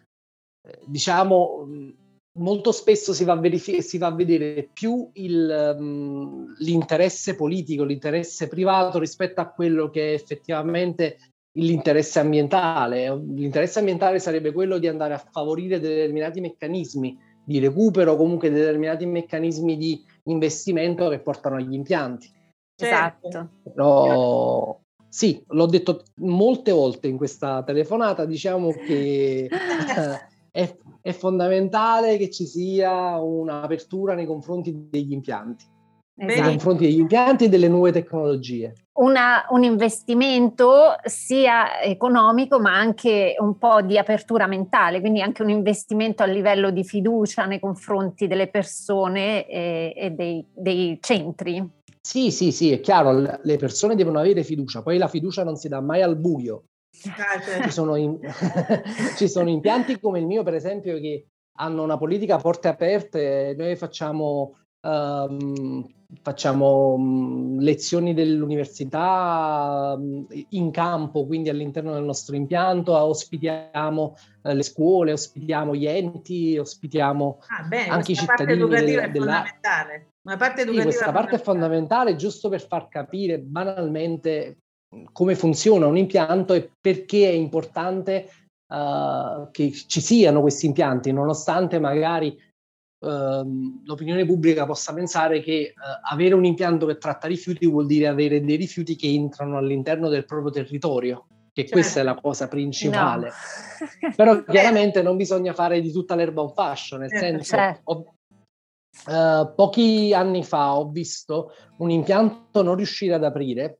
diciamo 0.85 1.67
molto 2.37 2.73
spesso 2.73 3.13
si 3.13 3.25
va, 3.25 3.35
a 3.35 3.37
verific- 3.37 3.83
si 3.83 3.99
va 3.99 4.09
a 4.09 4.15
vedere 4.15 4.69
più 4.73 5.09
il, 5.15 5.75
um, 5.79 6.55
l'interesse 6.59 7.35
politico, 7.35 7.85
l'interesse 7.85 8.49
privato 8.49 8.99
rispetto 8.99 9.41
a 9.41 9.49
quello 9.49 9.91
che 9.91 10.11
è 10.11 10.15
effettivamente 10.15 11.19
l'interesse 11.59 12.19
ambientale. 12.19 13.15
L'interesse 13.17 13.79
ambientale 13.79 14.19
sarebbe 14.19 14.53
quello 14.53 14.79
di 14.79 14.89
andare 14.89 15.15
a 15.15 15.19
favorire 15.31 15.81
determinati 15.81 16.41
meccanismi 16.41 17.19
di 17.45 17.59
recupero, 17.59 18.17
comunque 18.17 18.51
determinati 18.51 19.07
meccanismi 19.07 19.77
di 19.77 20.05
investimento 20.25 21.09
che 21.09 21.21
portano 21.21 21.57
agli 21.57 21.73
impianti. 21.73 22.31
Certo. 22.79 23.29
esatto. 23.29 23.49
Però 23.63 24.79
sì, 25.09 25.43
l'ho 25.49 25.67
detto 25.67 26.03
molte 26.17 26.73
volte 26.73 27.09
in 27.09 27.17
questa 27.17 27.63
telefonata, 27.63 28.27
diciamo 28.27 28.71
che 28.73 29.49
è, 30.57 30.75
è, 31.03 31.13
fondamentale 31.13 32.17
che 32.17 32.31
ci 32.31 32.47
sia 32.47 33.21
un'apertura 33.21 34.15
nei 34.15 34.25
confronti 34.25 34.89
degli 34.89 35.13
impianti, 35.13 35.67
esatto. 36.17 36.41
nei 36.41 36.51
confronti 36.51 36.85
degli 36.87 36.99
impianti 36.99 37.45
e 37.45 37.49
delle 37.51 37.69
nuove 37.69 37.93
tecnologie. 37.93 38.73
Una, 38.95 39.45
un 39.51 39.63
investimento 39.65 40.95
sia 41.05 41.83
economico 41.83 42.59
ma 42.59 42.75
anche 42.75 43.35
un 43.39 43.59
po' 43.59 43.83
di 43.83 43.99
apertura 43.99 44.47
mentale, 44.47 45.01
quindi 45.01 45.21
anche 45.21 45.43
un 45.43 45.51
investimento 45.51 46.23
a 46.23 46.27
livello 46.27 46.71
di 46.71 46.85
fiducia 46.85 47.45
nei 47.45 47.61
confronti 47.61 48.27
delle 48.27 48.49
persone 48.49 49.47
e, 49.47 49.93
e 49.95 50.11
dei, 50.13 50.43
dei 50.55 50.99
centri. 51.03 51.69
Sì, 52.01 52.31
sì, 52.31 52.51
sì, 52.51 52.73
è 52.73 52.81
chiaro, 52.81 53.39
le 53.43 53.57
persone 53.59 53.95
devono 53.95 54.21
avere 54.21 54.43
fiducia, 54.43 54.81
poi 54.81 54.97
la 54.97 55.09
fiducia 55.09 55.45
non 55.45 55.57
si 55.57 55.69
dà 55.69 55.83
mai 55.83 56.01
al 56.01 56.17
buio. 56.17 56.63
Ci 57.63 57.71
sono, 57.71 57.97
in... 57.97 58.19
Ci 59.17 59.29
sono 59.29 59.49
impianti 59.49 59.99
come 60.01 60.19
il 60.19 60.27
mio, 60.27 60.43
per 60.43 60.55
esempio, 60.55 60.99
che 60.99 61.27
hanno 61.59 61.83
una 61.83 61.97
politica 61.97 62.37
a 62.37 62.41
porte 62.41 62.69
aperte, 62.69 63.55
noi 63.57 63.77
facciamo 63.77 64.57
um, 64.81 65.87
facciamo 66.23 66.95
um, 66.95 67.59
lezioni 67.59 68.15
dell'università 68.15 69.95
um, 69.97 70.27
in 70.51 70.71
campo, 70.71 71.27
quindi 71.27 71.49
all'interno 71.49 71.93
del 71.93 72.05
nostro 72.05 72.37
impianto, 72.37 72.97
ospitiamo 72.97 74.17
uh, 74.43 74.53
le 74.53 74.63
scuole, 74.63 75.13
ospitiamo 75.13 75.75
gli 75.75 75.87
enti, 75.87 76.57
ospitiamo 76.59 77.39
ah, 77.49 77.63
bene, 77.65 77.89
anche 77.89 78.13
i 78.13 78.17
cittadini 78.17 78.69
della, 78.69 79.09
della... 79.09 79.45
Una 80.23 80.37
parte 80.37 80.63
educativa. 80.63 80.91
Sì, 80.91 80.97
questa 80.97 81.13
parte 81.13 81.37
è 81.37 81.39
fondamentale 81.39 82.17
giusto 82.17 82.49
per 82.49 82.67
far 82.67 82.89
capire 82.89 83.39
banalmente 83.39 84.59
come 85.13 85.35
funziona 85.35 85.87
un 85.87 85.97
impianto 85.97 86.53
e 86.55 86.71
perché 86.81 87.29
è 87.29 87.33
importante 87.33 88.31
uh, 88.73 89.51
che 89.51 89.73
ci 89.73 90.01
siano 90.01 90.41
questi 90.41 90.67
impianti, 90.67 91.13
nonostante 91.13 91.79
magari 91.79 92.37
uh, 93.05 93.83
l'opinione 93.85 94.25
pubblica 94.25 94.67
possa 94.67 94.93
pensare 94.93 95.41
che 95.41 95.73
uh, 95.75 96.13
avere 96.13 96.35
un 96.35 96.45
impianto 96.45 96.87
che 96.87 96.99
tratta 96.99 97.27
rifiuti 97.27 97.67
vuol 97.67 97.87
dire 97.87 98.07
avere 98.07 98.43
dei 98.43 98.57
rifiuti 98.57 98.97
che 98.97 99.09
entrano 99.09 99.57
all'interno 99.57 100.09
del 100.09 100.25
proprio 100.25 100.51
territorio 100.51 101.27
che 101.57 101.63
certo. 101.63 101.81
questa 101.81 102.01
è 102.01 102.03
la 102.03 102.15
cosa 102.21 102.49
principale. 102.49 103.31
No. 103.31 104.13
Però 104.15 104.45
chiaramente 104.45 105.01
non 105.01 105.17
bisogna 105.17 105.55
fare 105.55 105.81
di 105.81 105.91
tutta 105.91 106.15
l'erba 106.15 106.43
un 106.43 106.53
fascio, 106.53 106.99
nel 106.99 107.09
certo. 107.09 107.25
senso, 107.25 107.57
certo. 107.57 108.15
Uh, 109.07 109.55
pochi 109.55 110.13
anni 110.13 110.45
fa 110.45 110.75
ho 110.75 110.91
visto 110.91 111.53
un 111.79 111.91
impianto 111.91 112.63
non 112.63 112.75
riuscire 112.75 113.15
ad 113.15 113.25
aprire, 113.25 113.79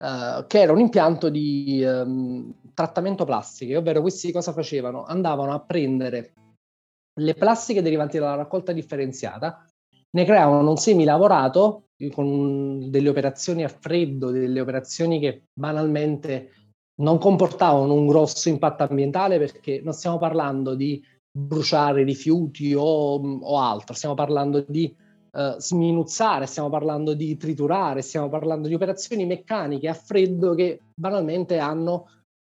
uh, 0.00 0.46
che 0.46 0.60
era 0.60 0.72
un 0.72 0.80
impianto 0.80 1.28
di 1.28 1.82
um, 1.84 2.52
trattamento 2.74 3.24
plastiche, 3.24 3.76
ovvero 3.76 4.00
questi 4.00 4.32
cosa 4.32 4.52
facevano? 4.52 5.04
Andavano 5.04 5.52
a 5.52 5.60
prendere 5.60 6.32
le 7.20 7.34
plastiche 7.34 7.82
derivanti 7.82 8.18
dalla 8.18 8.36
raccolta 8.36 8.72
differenziata, 8.72 9.64
ne 10.12 10.24
creavano 10.24 10.68
un 10.68 10.76
semilavorato 10.76 11.88
con 12.12 12.90
delle 12.90 13.10
operazioni 13.10 13.62
a 13.62 13.68
freddo, 13.68 14.30
delle 14.30 14.60
operazioni 14.60 15.20
che 15.20 15.44
banalmente 15.52 16.52
non 17.00 17.18
comportavano 17.18 17.92
un 17.92 18.06
grosso 18.06 18.48
impatto 18.48 18.84
ambientale 18.84 19.38
perché 19.38 19.80
non 19.82 19.92
stiamo 19.92 20.18
parlando 20.18 20.74
di 20.74 21.02
bruciare 21.30 22.02
rifiuti 22.02 22.74
o, 22.74 22.82
o 22.82 23.58
altro, 23.58 23.94
stiamo 23.94 24.14
parlando 24.14 24.64
di 24.66 24.94
uh, 25.32 25.58
sminuzzare, 25.58 26.46
stiamo 26.46 26.68
parlando 26.68 27.14
di 27.14 27.36
triturare, 27.36 28.02
stiamo 28.02 28.28
parlando 28.28 28.68
di 28.68 28.74
operazioni 28.74 29.26
meccaniche 29.26 29.88
a 29.88 29.94
freddo 29.94 30.54
che 30.54 30.80
banalmente 30.94 31.58
hanno, 31.58 32.06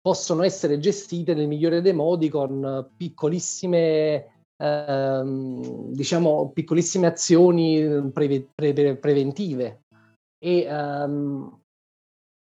possono 0.01 0.43
essere 0.43 0.79
gestite 0.79 1.33
nel 1.33 1.47
migliore 1.47 1.81
dei 1.81 1.93
modi 1.93 2.29
con 2.29 2.89
piccolissime 2.95 4.27
Uh, 4.55 5.91
diciamo 5.91 6.51
piccolissime 6.53 7.07
azioni 7.07 8.11
preve- 8.13 8.47
pre- 8.53 8.95
preventive 8.97 9.81
e 10.37 10.67
um, 10.71 11.59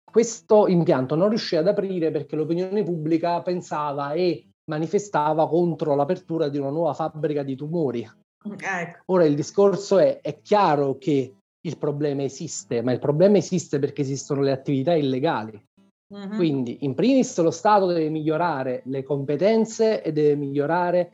questo 0.09 0.67
impianto 0.67 1.15
non 1.15 1.30
riusciva 1.30 1.61
ad 1.61 1.67
aprire 1.67 2.11
perché 2.11 2.36
l'opinione 2.36 2.84
pubblica 2.84 3.41
pensava 3.41 4.13
e 4.13 4.49
manifestava 4.69 5.47
contro 5.47 5.95
l'apertura 5.95 6.49
di 6.49 6.57
una 6.57 6.69
nuova 6.69 6.93
fabbrica 6.93 7.43
di 7.43 7.55
tumori. 7.55 8.09
Ecco. 8.41 9.01
Ora 9.07 9.25
il 9.25 9.35
discorso 9.35 9.97
è, 9.97 10.21
è 10.21 10.39
chiaro 10.41 10.97
che 10.97 11.33
il 11.61 11.77
problema 11.77 12.23
esiste, 12.23 12.81
ma 12.81 12.91
il 12.91 12.99
problema 12.99 13.37
esiste 13.37 13.79
perché 13.79 14.01
esistono 14.01 14.41
le 14.41 14.51
attività 14.51 14.93
illegali. 14.93 15.61
Uh-huh. 16.07 16.35
Quindi, 16.35 16.77
in 16.81 16.95
primis, 16.95 17.39
lo 17.41 17.51
Stato 17.51 17.85
deve 17.85 18.09
migliorare 18.09 18.81
le 18.85 19.03
competenze 19.03 20.01
e 20.01 20.11
deve 20.11 20.35
migliorare 20.35 21.11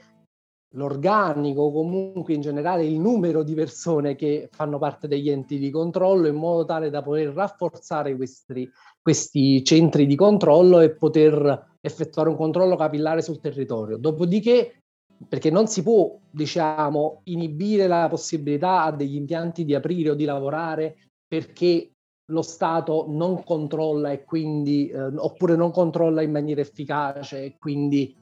l'organico, 0.75 1.71
comunque 1.71 2.33
in 2.33 2.41
generale 2.41 2.85
il 2.85 2.99
numero 2.99 3.43
di 3.43 3.53
persone 3.53 4.15
che 4.15 4.49
fanno 4.51 4.77
parte 4.77 5.07
degli 5.07 5.29
enti 5.29 5.57
di 5.57 5.69
controllo 5.69 6.27
in 6.27 6.35
modo 6.35 6.65
tale 6.65 6.89
da 6.89 7.01
poter 7.01 7.29
rafforzare 7.29 8.15
questi, 8.15 8.69
questi 9.01 9.63
centri 9.63 10.05
di 10.05 10.15
controllo 10.15 10.81
e 10.81 10.91
poter 10.91 11.77
effettuare 11.81 12.29
un 12.29 12.35
controllo 12.35 12.75
capillare 12.75 13.21
sul 13.21 13.39
territorio. 13.39 13.97
Dopodiché, 13.97 14.83
perché 15.27 15.49
non 15.49 15.67
si 15.67 15.83
può, 15.83 16.17
diciamo, 16.29 17.21
inibire 17.25 17.87
la 17.87 18.07
possibilità 18.09 18.83
a 18.83 18.91
degli 18.91 19.15
impianti 19.15 19.65
di 19.65 19.73
aprire 19.73 20.11
o 20.11 20.15
di 20.15 20.25
lavorare 20.25 20.97
perché 21.27 21.91
lo 22.31 22.41
Stato 22.41 23.05
non 23.07 23.43
controlla 23.43 24.11
e 24.11 24.23
quindi, 24.23 24.89
eh, 24.89 24.99
oppure 24.99 25.55
non 25.55 25.71
controlla 25.71 26.21
in 26.21 26.31
maniera 26.31 26.61
efficace 26.61 27.43
e 27.43 27.57
quindi 27.57 28.15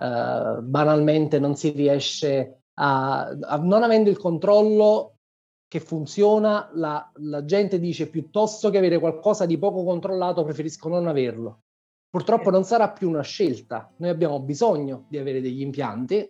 eh, 0.00 0.58
banalmente 0.62 1.38
non 1.38 1.56
si 1.56 1.70
riesce 1.70 2.62
a, 2.74 3.26
a, 3.26 3.56
non 3.56 3.82
avendo 3.82 4.10
il 4.10 4.18
controllo 4.18 5.14
che 5.66 5.80
funziona, 5.80 6.70
la, 6.74 7.10
la, 7.16 7.44
gente 7.44 7.78
dice 7.78 8.08
piuttosto 8.08 8.70
che 8.70 8.78
avere 8.78 8.98
qualcosa 8.98 9.44
di 9.44 9.58
poco 9.58 9.84
controllato 9.84 10.44
preferisco 10.44 10.88
non 10.88 11.06
averlo. 11.06 11.60
Purtroppo 12.08 12.48
non 12.50 12.64
sarà 12.64 12.90
più 12.90 13.08
una 13.08 13.22
scelta, 13.22 13.92
noi 13.98 14.08
abbiamo 14.08 14.40
bisogno 14.40 15.04
di 15.10 15.18
avere 15.18 15.42
degli 15.42 15.60
impianti, 15.60 16.26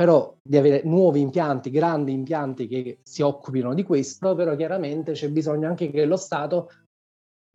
però 0.00 0.34
di 0.42 0.56
avere 0.56 0.80
nuovi 0.84 1.20
impianti, 1.20 1.68
grandi 1.68 2.12
impianti 2.12 2.66
che 2.66 3.00
si 3.02 3.20
occupino 3.20 3.74
di 3.74 3.82
questo, 3.82 4.34
però 4.34 4.56
chiaramente 4.56 5.12
c'è 5.12 5.28
bisogno 5.28 5.68
anche 5.68 5.90
che 5.90 6.06
lo 6.06 6.16
Stato 6.16 6.70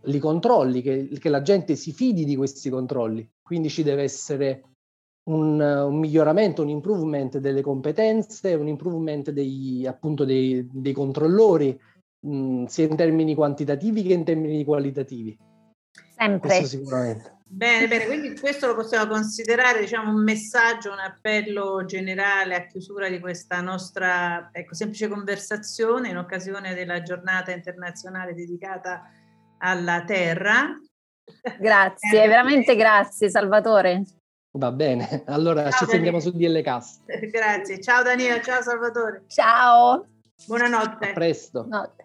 li 0.04 0.20
controlli, 0.20 0.84
che, 0.84 1.08
che 1.08 1.30
la 1.30 1.42
gente 1.42 1.76
si 1.76 1.92
fidi 1.92 2.24
di 2.24 2.36
questi 2.36 2.70
controlli. 2.70 3.28
Quindi 3.42 3.70
ci 3.70 3.82
deve 3.82 4.04
essere 4.04 4.62
un, 5.32 5.60
un, 5.60 5.98
miglioramento, 5.98 6.62
un 6.62 6.70
improvement 6.70 7.40
delle 7.40 7.64
competenze, 7.64 8.54
un 8.54 8.68
improvement 8.68 9.32
dei, 9.32 9.88
appunto 9.88 10.24
dei, 10.24 10.70
dei 10.72 10.94
controllori, 10.94 11.76
mh, 12.28 12.66
sia 12.66 12.86
in 12.86 12.96
termini 12.96 13.34
quantitativi 13.34 14.04
che 14.04 14.14
in 14.14 14.24
termini 14.24 14.64
qualitativi. 14.64 15.36
Sempre. 16.18 16.48
Questo 16.48 16.78
sicuramente. 16.78 17.34
Bene, 17.48 17.88
bene, 17.88 18.06
quindi 18.06 18.38
questo 18.38 18.68
lo 18.68 18.76
possiamo 18.76 19.08
considerare 19.08 19.80
diciamo, 19.80 20.10
un 20.10 20.24
messaggio, 20.24 20.92
un 20.92 21.00
appello 21.00 21.86
generale 21.86 22.56
a 22.56 22.66
chiusura 22.66 23.08
di 23.08 23.20
questa 23.20 23.62
nostra 23.62 24.50
ecco, 24.52 24.74
semplice 24.74 25.08
conversazione 25.08 26.10
in 26.10 26.18
occasione 26.18 26.74
della 26.74 27.02
giornata 27.02 27.52
internazionale 27.52 28.34
dedicata 28.34 29.10
alla 29.60 30.04
terra. 30.04 30.78
Grazie, 31.60 32.24
eh, 32.24 32.28
veramente 32.28 32.76
grazie 32.76 33.30
Salvatore. 33.30 34.04
Va 34.58 34.72
bene, 34.72 35.24
allora 35.28 35.70
ciao, 35.70 35.86
ci 35.86 35.92
sentiamo 35.92 36.20
su 36.20 36.32
DL 36.32 36.62
Cast. 36.62 37.04
Grazie, 37.30 37.80
ciao 37.80 38.04
Danilo, 38.04 38.42
ciao 38.42 38.62
Salvatore. 38.62 39.24
Ciao. 39.28 40.06
Buonanotte. 40.46 41.10
A 41.10 41.14
presto. 41.14 41.66
Notte. 41.68 42.05